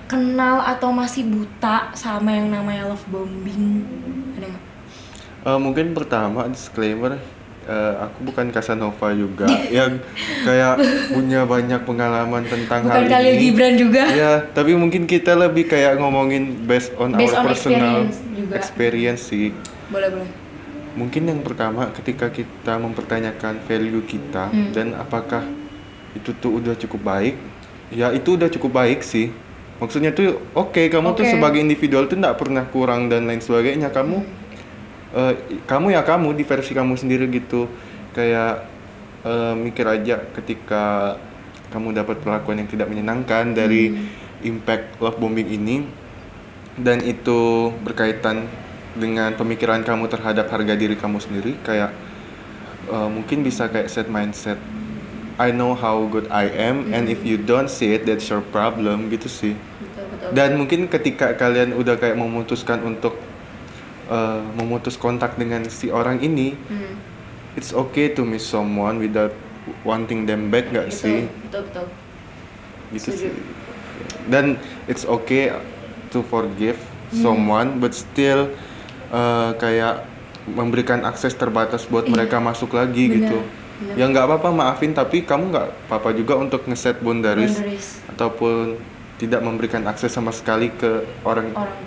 kenal 0.08 0.64
atau 0.64 0.96
masih 0.96 1.28
buta 1.28 1.92
sama 1.92 2.32
yang 2.32 2.48
namanya 2.48 2.88
love 2.88 3.04
bombing? 3.12 3.84
Ada 4.40 4.48
nggak? 4.48 4.64
Eh, 5.46 5.60
mungkin 5.60 5.92
pertama 5.92 6.48
disclaimer 6.48 7.20
eh, 7.66 7.94
aku 8.00 8.18
bukan 8.24 8.50
Casanova 8.50 9.10
juga 9.12 9.46
yang 9.70 9.98
kayak 10.42 10.76
punya 11.10 11.44
banyak 11.44 11.82
pengalaman 11.82 12.44
tentang 12.44 12.86
bukan 12.86 12.96
hal 12.96 13.10
Khalil 13.10 13.34
ini. 13.34 13.42
Gibran 13.44 13.74
juga 13.76 14.04
Iya, 14.08 14.34
tapi 14.48 14.72
mungkin 14.74 15.04
kita 15.04 15.34
lebih 15.34 15.66
kayak 15.66 15.98
ngomongin 15.98 16.64
based 16.64 16.94
on 16.96 17.12
Based 17.12 17.32
our 17.32 17.42
on 17.42 17.50
personal 17.50 18.06
experience 18.06 18.18
juga. 18.32 18.54
experience 18.56 19.22
sih. 19.26 19.48
boleh 19.88 20.10
boleh 20.10 20.30
Mungkin 20.96 21.28
yang 21.28 21.42
pertama 21.42 21.92
ketika 21.92 22.30
kita 22.30 22.78
mempertanyakan 22.78 23.60
value 23.62 24.00
kita 24.02 24.48
Hmm. 24.48 24.72
dan 24.72 24.96
apakah 24.96 25.44
itu 26.14 26.32
tuh 26.34 26.56
udah 26.56 26.72
cukup 26.74 27.04
baik, 27.04 27.36
ya 27.92 28.10
itu 28.10 28.40
udah 28.40 28.48
cukup 28.48 28.72
baik 28.74 29.04
sih. 29.04 29.28
Maksudnya 29.76 30.10
tuh 30.10 30.40
oke 30.54 30.88
kamu 30.88 31.12
tuh 31.12 31.28
Oke. 31.28 31.36
sebagai 31.36 31.60
individual 31.60 32.08
tuh 32.08 32.16
nggak 32.16 32.40
pernah 32.40 32.64
kurang 32.66 33.12
dan 33.12 33.28
lain 33.28 33.44
sebagainya. 33.44 33.92
Kamu 33.92 34.24
eh, 35.16 35.34
kamu 35.64 35.96
ya 35.96 36.04
kamu 36.04 36.36
di 36.36 36.44
versi 36.44 36.76
kamu 36.76 37.00
sendiri 37.00 37.26
gitu. 37.32 37.72
Kayak 38.12 38.68
eh, 39.24 39.56
mikir 39.56 39.88
aja 39.88 40.22
ketika 40.36 41.16
kamu 41.72 41.96
dapat 41.96 42.22
perlakuan 42.22 42.62
yang 42.62 42.70
tidak 42.70 42.88
menyenangkan 42.92 43.56
dari 43.56 43.96
impact 44.46 45.02
love 45.02 45.18
bombing 45.18 45.50
ini 45.50 45.84
dan 46.76 47.00
itu 47.02 47.72
berkaitan 47.84 48.46
dengan 48.96 49.36
pemikiran 49.36 49.84
kamu 49.84 50.08
terhadap 50.08 50.48
harga 50.52 50.76
diri 50.76 50.96
kamu 50.96 51.20
sendiri 51.20 51.60
kayak 51.68 51.92
uh, 52.88 53.12
mungkin 53.12 53.44
bisa 53.44 53.68
kayak 53.68 53.92
set 53.92 54.08
mindset 54.08 54.60
I 55.36 55.52
know 55.52 55.76
how 55.76 56.00
good 56.08 56.32
I 56.32 56.48
am 56.48 56.96
and 56.96 57.12
if 57.12 57.28
you 57.28 57.36
don't 57.36 57.68
see 57.68 57.92
it 57.92 58.08
that's 58.08 58.32
your 58.32 58.40
problem 58.40 59.12
gitu 59.12 59.28
sih. 59.28 59.54
Betul 59.56 60.06
betul 60.16 60.30
dan 60.32 60.50
mungkin 60.56 60.88
ketika 60.88 61.36
kalian 61.36 61.76
udah 61.76 62.00
kayak 62.00 62.16
memutuskan 62.16 62.80
untuk 62.88 63.20
uh, 64.08 64.42
memutus 64.56 64.96
kontak 64.96 65.36
dengan 65.36 65.66
si 65.66 65.90
orang 65.90 66.20
ini 66.20 66.54
Hmm, 66.66 66.96
it's 67.54 67.72
okay 67.72 68.10
to 68.10 68.22
miss 68.22 68.44
someone 68.44 68.98
without 68.98 69.32
wanting 69.82 70.24
them 70.24 70.48
back 70.48 70.70
gak 70.70 70.90
sih 70.90 71.26
betul 71.44 71.62
betul 71.66 71.86
gitu 72.92 73.10
Setuju. 73.10 73.18
sih 73.20 73.32
dan 74.28 74.46
it's 74.86 75.04
okay 75.04 75.54
to 76.10 76.22
forgive 76.24 76.78
Hmm. 77.06 77.22
someone 77.22 77.70
but 77.78 77.94
still 77.94 78.50
uh, 79.10 79.54
kayak 79.56 80.10
memberikan 80.48 81.02
akses 81.02 81.34
terbatas 81.34 81.86
buat 81.86 82.06
Iya. 82.06 82.12
mereka 82.12 82.38
masuk 82.38 82.74
lagi 82.74 83.06
Benar, 83.08 83.18
gitu 83.20 83.40
benar. 83.40 83.96
ya 83.96 84.06
nggak 84.06 84.26
apa-apa 84.26 84.50
maafin 84.52 84.92
tapi 84.92 85.22
kamu 85.22 85.50
nggak 85.50 85.68
apa-apa 85.86 86.10
juga 86.12 86.34
untuk 86.36 86.66
ngeset 86.66 86.98
boundaries, 87.00 87.56
Boundaries. 87.56 87.88
ataupun 88.08 88.78
tidak 89.16 89.42
memberikan 89.42 89.86
akses 89.86 90.10
sama 90.10 90.30
sekali 90.30 90.70
ke 90.72 91.06
orang 91.24 91.50
orang 91.54 91.78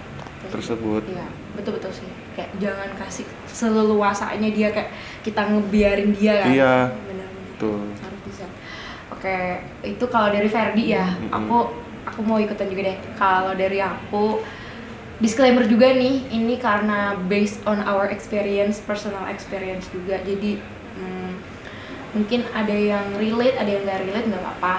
tersebut 0.48 1.02
Iya, 1.04 1.26
betul 1.58 1.72
betul 1.76 1.90
sih. 1.90 2.08
Kayak 2.38 2.50
jangan 2.62 2.90
kasih 2.94 3.26
seleluasanya 3.50 4.48
dia 4.54 4.68
kayak 4.70 4.94
kita 5.26 5.42
ngebiarin 5.50 6.10
dia 6.14 6.46
kan. 6.46 6.48
Iya. 6.54 6.74
Benar. 6.94 7.28
tuh 7.58 7.82
Harus 7.98 8.20
bisa. 8.22 8.46
Oke, 9.10 9.36
itu 9.82 10.04
kalau 10.06 10.30
dari 10.30 10.46
Ferdi 10.46 10.94
ya. 10.94 11.18
Mm-mm. 11.18 11.34
Aku 11.34 11.56
aku 12.06 12.20
mau 12.22 12.38
ikutan 12.38 12.70
juga 12.70 12.94
deh. 12.94 12.98
Kalau 13.18 13.52
dari 13.58 13.82
aku 13.82 14.40
disclaimer 15.18 15.66
juga 15.66 15.90
nih, 15.90 16.30
ini 16.30 16.54
karena 16.62 17.18
based 17.26 17.58
on 17.66 17.82
our 17.82 18.06
experience, 18.06 18.78
personal 18.78 19.26
experience 19.26 19.90
juga. 19.90 20.22
Jadi 20.22 20.62
hmm, 20.94 21.32
mungkin 22.14 22.46
ada 22.54 22.72
yang 22.72 23.04
relate 23.18 23.58
ada 23.58 23.68
yang 23.68 23.82
nggak 23.84 24.00
relate 24.06 24.26
nggak 24.30 24.44
apa-apa 24.46 24.74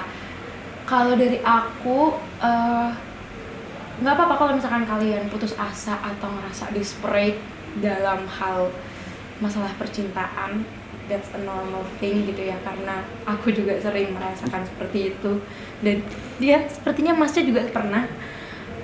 kalau 0.89 1.13
dari 1.13 1.37
aku 1.45 2.17
eh, 2.41 2.89
nggak 3.99 4.13
apa-apa 4.15 4.35
kalau 4.39 4.51
misalkan 4.55 4.87
kalian 4.87 5.27
putus 5.27 5.53
asa 5.59 5.99
atau 5.99 6.31
ngerasa 6.31 6.71
desperate 6.71 7.39
dalam 7.83 8.23
hal 8.27 8.71
masalah 9.43 9.71
percintaan 9.75 10.63
that's 11.09 11.27
a 11.33 11.41
normal 11.41 11.81
thing 11.97 12.23
gitu 12.29 12.53
ya 12.53 12.55
karena 12.61 13.01
aku 13.25 13.49
juga 13.49 13.75
sering 13.81 14.13
merasakan 14.13 14.61
seperti 14.63 15.17
itu. 15.17 15.41
Dan 15.81 16.05
dia 16.37 16.69
sepertinya 16.69 17.17
masnya 17.17 17.43
juga 17.43 17.65
pernah. 17.73 18.05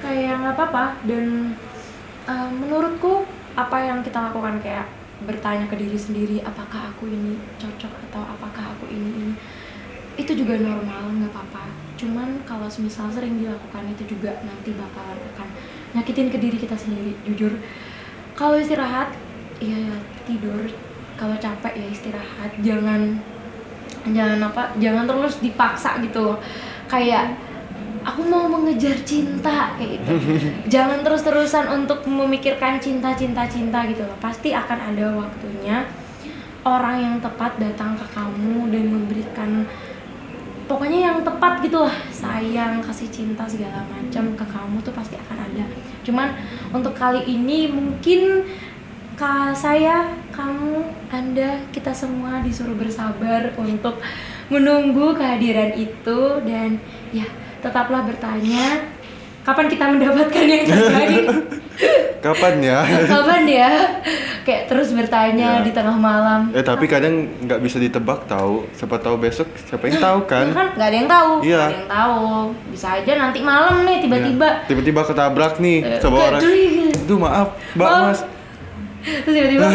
Kayak 0.01 0.41
nggak 0.41 0.55
apa-apa. 0.57 0.85
Dan 1.05 1.53
uh, 2.25 2.49
menurutku 2.49 3.29
apa 3.55 3.77
yang 3.85 4.01
kita 4.01 4.19
lakukan 4.19 4.59
kayak 4.59 4.89
bertanya 5.23 5.69
ke 5.71 5.79
diri 5.79 5.95
sendiri 5.95 6.37
apakah 6.43 6.91
aku 6.91 7.07
ini 7.07 7.39
cocok 7.55 7.93
atau 8.11 8.19
apakah 8.35 8.75
aku 8.75 8.91
ini 8.91 9.09
ini 9.15 9.33
itu 10.19 10.35
juga 10.35 10.59
normal 10.59 11.04
cuman 11.95 12.43
kalau 12.43 12.67
semisal 12.67 13.07
sering 13.07 13.39
dilakukan 13.39 13.87
itu 13.91 14.15
juga 14.15 14.35
nanti 14.43 14.75
bakalan 14.75 15.19
akan 15.35 15.47
nyakitin 15.95 16.27
ke 16.27 16.37
diri 16.37 16.57
kita 16.59 16.75
sendiri 16.75 17.15
jujur. 17.23 17.55
Kalau 18.35 18.59
istirahat 18.59 19.15
ya 19.63 19.79
tidur. 20.27 20.67
Kalau 21.15 21.35
capek 21.39 21.73
ya 21.79 21.87
istirahat. 21.87 22.51
Jangan 22.59 23.15
jangan 24.11 24.39
apa 24.51 24.75
jangan 24.77 25.07
terus 25.07 25.39
dipaksa 25.39 26.03
gitu 26.03 26.19
loh. 26.19 26.37
Kayak 26.91 27.39
aku 28.05 28.21
mau 28.27 28.45
mengejar 28.45 28.99
cinta 29.07 29.73
kayak 29.79 29.97
gitu. 29.97 30.13
Jangan 30.77 31.01
terus-terusan 31.01 31.65
untuk 31.73 32.05
memikirkan 32.05 32.77
cinta 32.77 33.17
cinta 33.17 33.47
cinta 33.49 33.81
gitu 33.89 34.05
loh. 34.05 34.13
Pasti 34.21 34.53
akan 34.53 34.93
ada 34.93 35.05
waktunya 35.17 35.87
orang 36.65 36.95
yang 37.01 37.15
tepat 37.21 37.57
datang 37.57 37.97
ke 37.97 38.05
kamu 38.13 38.69
dan 38.69 38.83
memberikan 38.89 39.51
pokoknya 40.65 40.99
yang 41.09 41.17
tepat 41.21 41.61
gitu 41.65 41.85
lah. 41.85 41.95
Sayang 42.09 42.81
kasih 42.81 43.09
cinta 43.09 43.45
segala 43.49 43.85
macam 43.89 44.33
ke 44.37 44.45
kamu 44.45 44.77
tuh 44.81 44.93
pasti 44.93 45.15
akan 45.17 45.37
ada. 45.41 45.65
Cuman 46.05 46.33
untuk 46.73 46.93
kali 46.93 47.25
ini 47.25 47.69
mungkin 47.69 48.45
ka 49.15 49.55
saya 49.55 50.11
kamu 50.35 50.83
anda 51.09 51.63
kita 51.71 51.95
semua 51.95 52.43
disuruh 52.43 52.75
bersabar 52.75 53.55
untuk 53.55 54.01
menunggu 54.51 55.15
kehadiran 55.15 55.73
itu. 55.77 56.41
Dan 56.43 56.81
ya 57.13 57.25
tetaplah 57.61 58.05
bertanya 58.05 58.85
kapan 59.45 59.67
kita 59.69 59.85
mendapatkan 59.89 60.45
yang 60.45 60.63
terbaik 60.65 61.25
Kapan 62.25 62.57
ya? 62.57 62.79
kapan 63.13 63.43
ya 63.45 63.69
kayak 64.41 64.65
terus 64.65 64.89
bertanya 64.91 65.49
Ya. 65.51 65.61
di 65.61 65.71
tengah 65.71 65.93
malam 65.93 66.49
Eh 66.49 66.61
tapi 66.61 66.85
kadang 66.85 67.13
nggak 67.39 67.61
bisa 67.61 67.77
ditebak 67.77 68.25
tahu. 68.25 68.65
Siapa 68.71 68.97
tahu 68.97 69.17
besok 69.17 69.45
siapa 69.59 69.85
yang 69.85 69.97
tahu 69.99 70.19
kan? 70.25 70.45
Ya 70.47 70.53
kan 70.55 70.67
nggak 70.73 70.87
ada 70.87 70.95
yang 70.95 71.09
tahu 71.09 71.31
Iya. 71.39 71.55
nggak 71.55 71.65
ada 71.67 71.77
yang 71.77 71.91
tahu 71.91 72.21
bisa 72.69 72.87
aja 72.95 73.11
nanti 73.15 73.39
malam 73.39 73.75
nih 73.83 73.97
tiba-tiba 74.01 74.47
Ya. 74.47 74.65
Tiba-tiba 74.65 75.01
ketabrak 75.03 75.53
nih 75.59 75.77
Eh, 75.83 75.99
sama 75.99 76.17
orang. 76.27 76.41
Aduh 76.41 77.17
maaf, 77.19 77.47
Mbak 77.73 77.85
Maaf. 77.87 78.01
Mas. 78.03 78.19
terus 79.05 79.33
tiba-tiba 79.35 79.67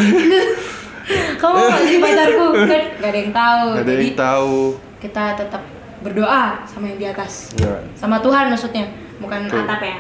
kamu 1.41 1.57
jadi 1.81 1.97
pacarku 2.01 2.47
kan 2.61 2.83
nggak 2.93 3.09
ada 3.09 3.19
yang 3.21 3.33
tahu 3.33 3.67
Gak 3.69 3.83
ada 3.83 3.93
yang 3.93 4.15
tahu. 4.17 4.55
kita 4.99 5.25
tetap 5.35 5.63
berdoa 6.01 6.45
sama 6.65 6.85
yang 6.87 6.99
di 6.99 7.07
atas 7.07 7.55
Ya, 7.55 7.79
sama 7.95 8.19
Tuhan 8.19 8.49
maksudnya 8.49 8.91
bukan 9.19 9.47
Betul. 9.47 9.63
atap 9.63 9.81
ya 9.81 9.97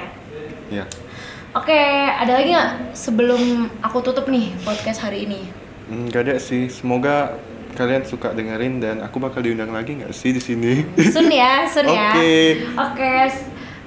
ya. 0.73 0.85
Oke 1.55 1.81
ada 2.21 2.33
lagi 2.37 2.51
nggak 2.55 2.95
sebelum 2.95 3.71
aku 3.83 3.99
tutup 4.03 4.27
nih 4.31 4.55
podcast 4.63 5.03
hari 5.03 5.27
ini 5.27 5.61
Hmm, 5.91 6.07
gak 6.07 6.23
ada 6.23 6.39
sih. 6.39 6.71
Semoga 6.71 7.35
kalian 7.75 8.07
suka 8.07 8.31
dengerin 8.31 8.79
dan 8.79 9.03
aku 9.03 9.19
bakal 9.19 9.43
diundang 9.43 9.75
lagi 9.75 9.99
nggak 9.99 10.15
sih 10.15 10.31
di 10.31 10.39
sini? 10.39 10.87
Sun 11.11 11.27
ya, 11.27 11.67
Sun 11.67 11.91
ya. 11.91 12.15
Oke. 12.15 12.35
Oke, 12.79 13.15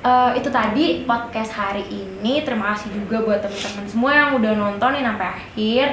eh, 0.04 0.30
itu 0.36 0.49
tadi 0.52 1.08
podcast 1.08 1.56
hari 1.56 1.88
ini. 1.88 2.43
Terima 2.43 2.76
kasih 2.76 2.91
juga 2.91 3.23
buat 3.23 3.39
teman-teman 3.39 3.88
semua 3.88 4.12
yang 4.12 4.30
udah 4.36 4.52
nontonin 4.52 5.08
sampai 5.08 5.28
akhir. 5.32 5.86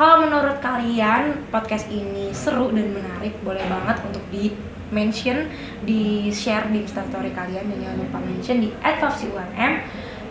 Kalau 0.00 0.24
menurut 0.24 0.56
kalian 0.64 1.36
podcast 1.52 1.84
ini 1.92 2.32
seru 2.32 2.72
dan 2.72 2.88
menarik, 2.88 3.36
boleh 3.44 3.64
banget 3.68 4.00
untuk 4.08 4.24
di 4.32 4.56
mention, 4.88 5.52
di 5.84 6.32
share 6.32 6.64
di 6.72 6.80
Instastory 6.80 7.28
kalian 7.36 7.68
dan 7.68 7.76
jangan 7.76 7.96
lupa 8.08 8.18
mention 8.24 8.56
di 8.64 8.72
@fafsiumm. 8.80 9.84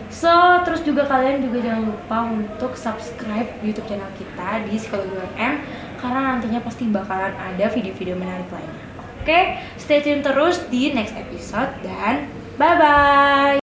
So, 0.08 0.32
terus 0.64 0.80
juga 0.82 1.04
kalian 1.04 1.44
juga 1.44 1.60
jangan 1.60 1.84
lupa 1.92 2.18
untuk 2.32 2.72
subscribe 2.74 3.60
YouTube 3.60 3.86
channel 3.86 4.08
kita 4.16 4.64
di 4.64 4.80
Psikologi 4.80 5.12
UMM 5.12 5.54
karena 6.00 6.20
nantinya 6.34 6.60
pasti 6.64 6.88
bakalan 6.88 7.36
ada 7.36 7.66
video-video 7.68 8.16
menarik 8.16 8.48
lainnya. 8.48 8.84
Oke, 9.20 9.60
stay 9.76 10.00
tune 10.00 10.24
terus 10.24 10.64
di 10.72 10.96
next 10.96 11.12
episode 11.12 11.68
dan 11.84 12.32
bye 12.56 12.76
bye. 12.80 13.67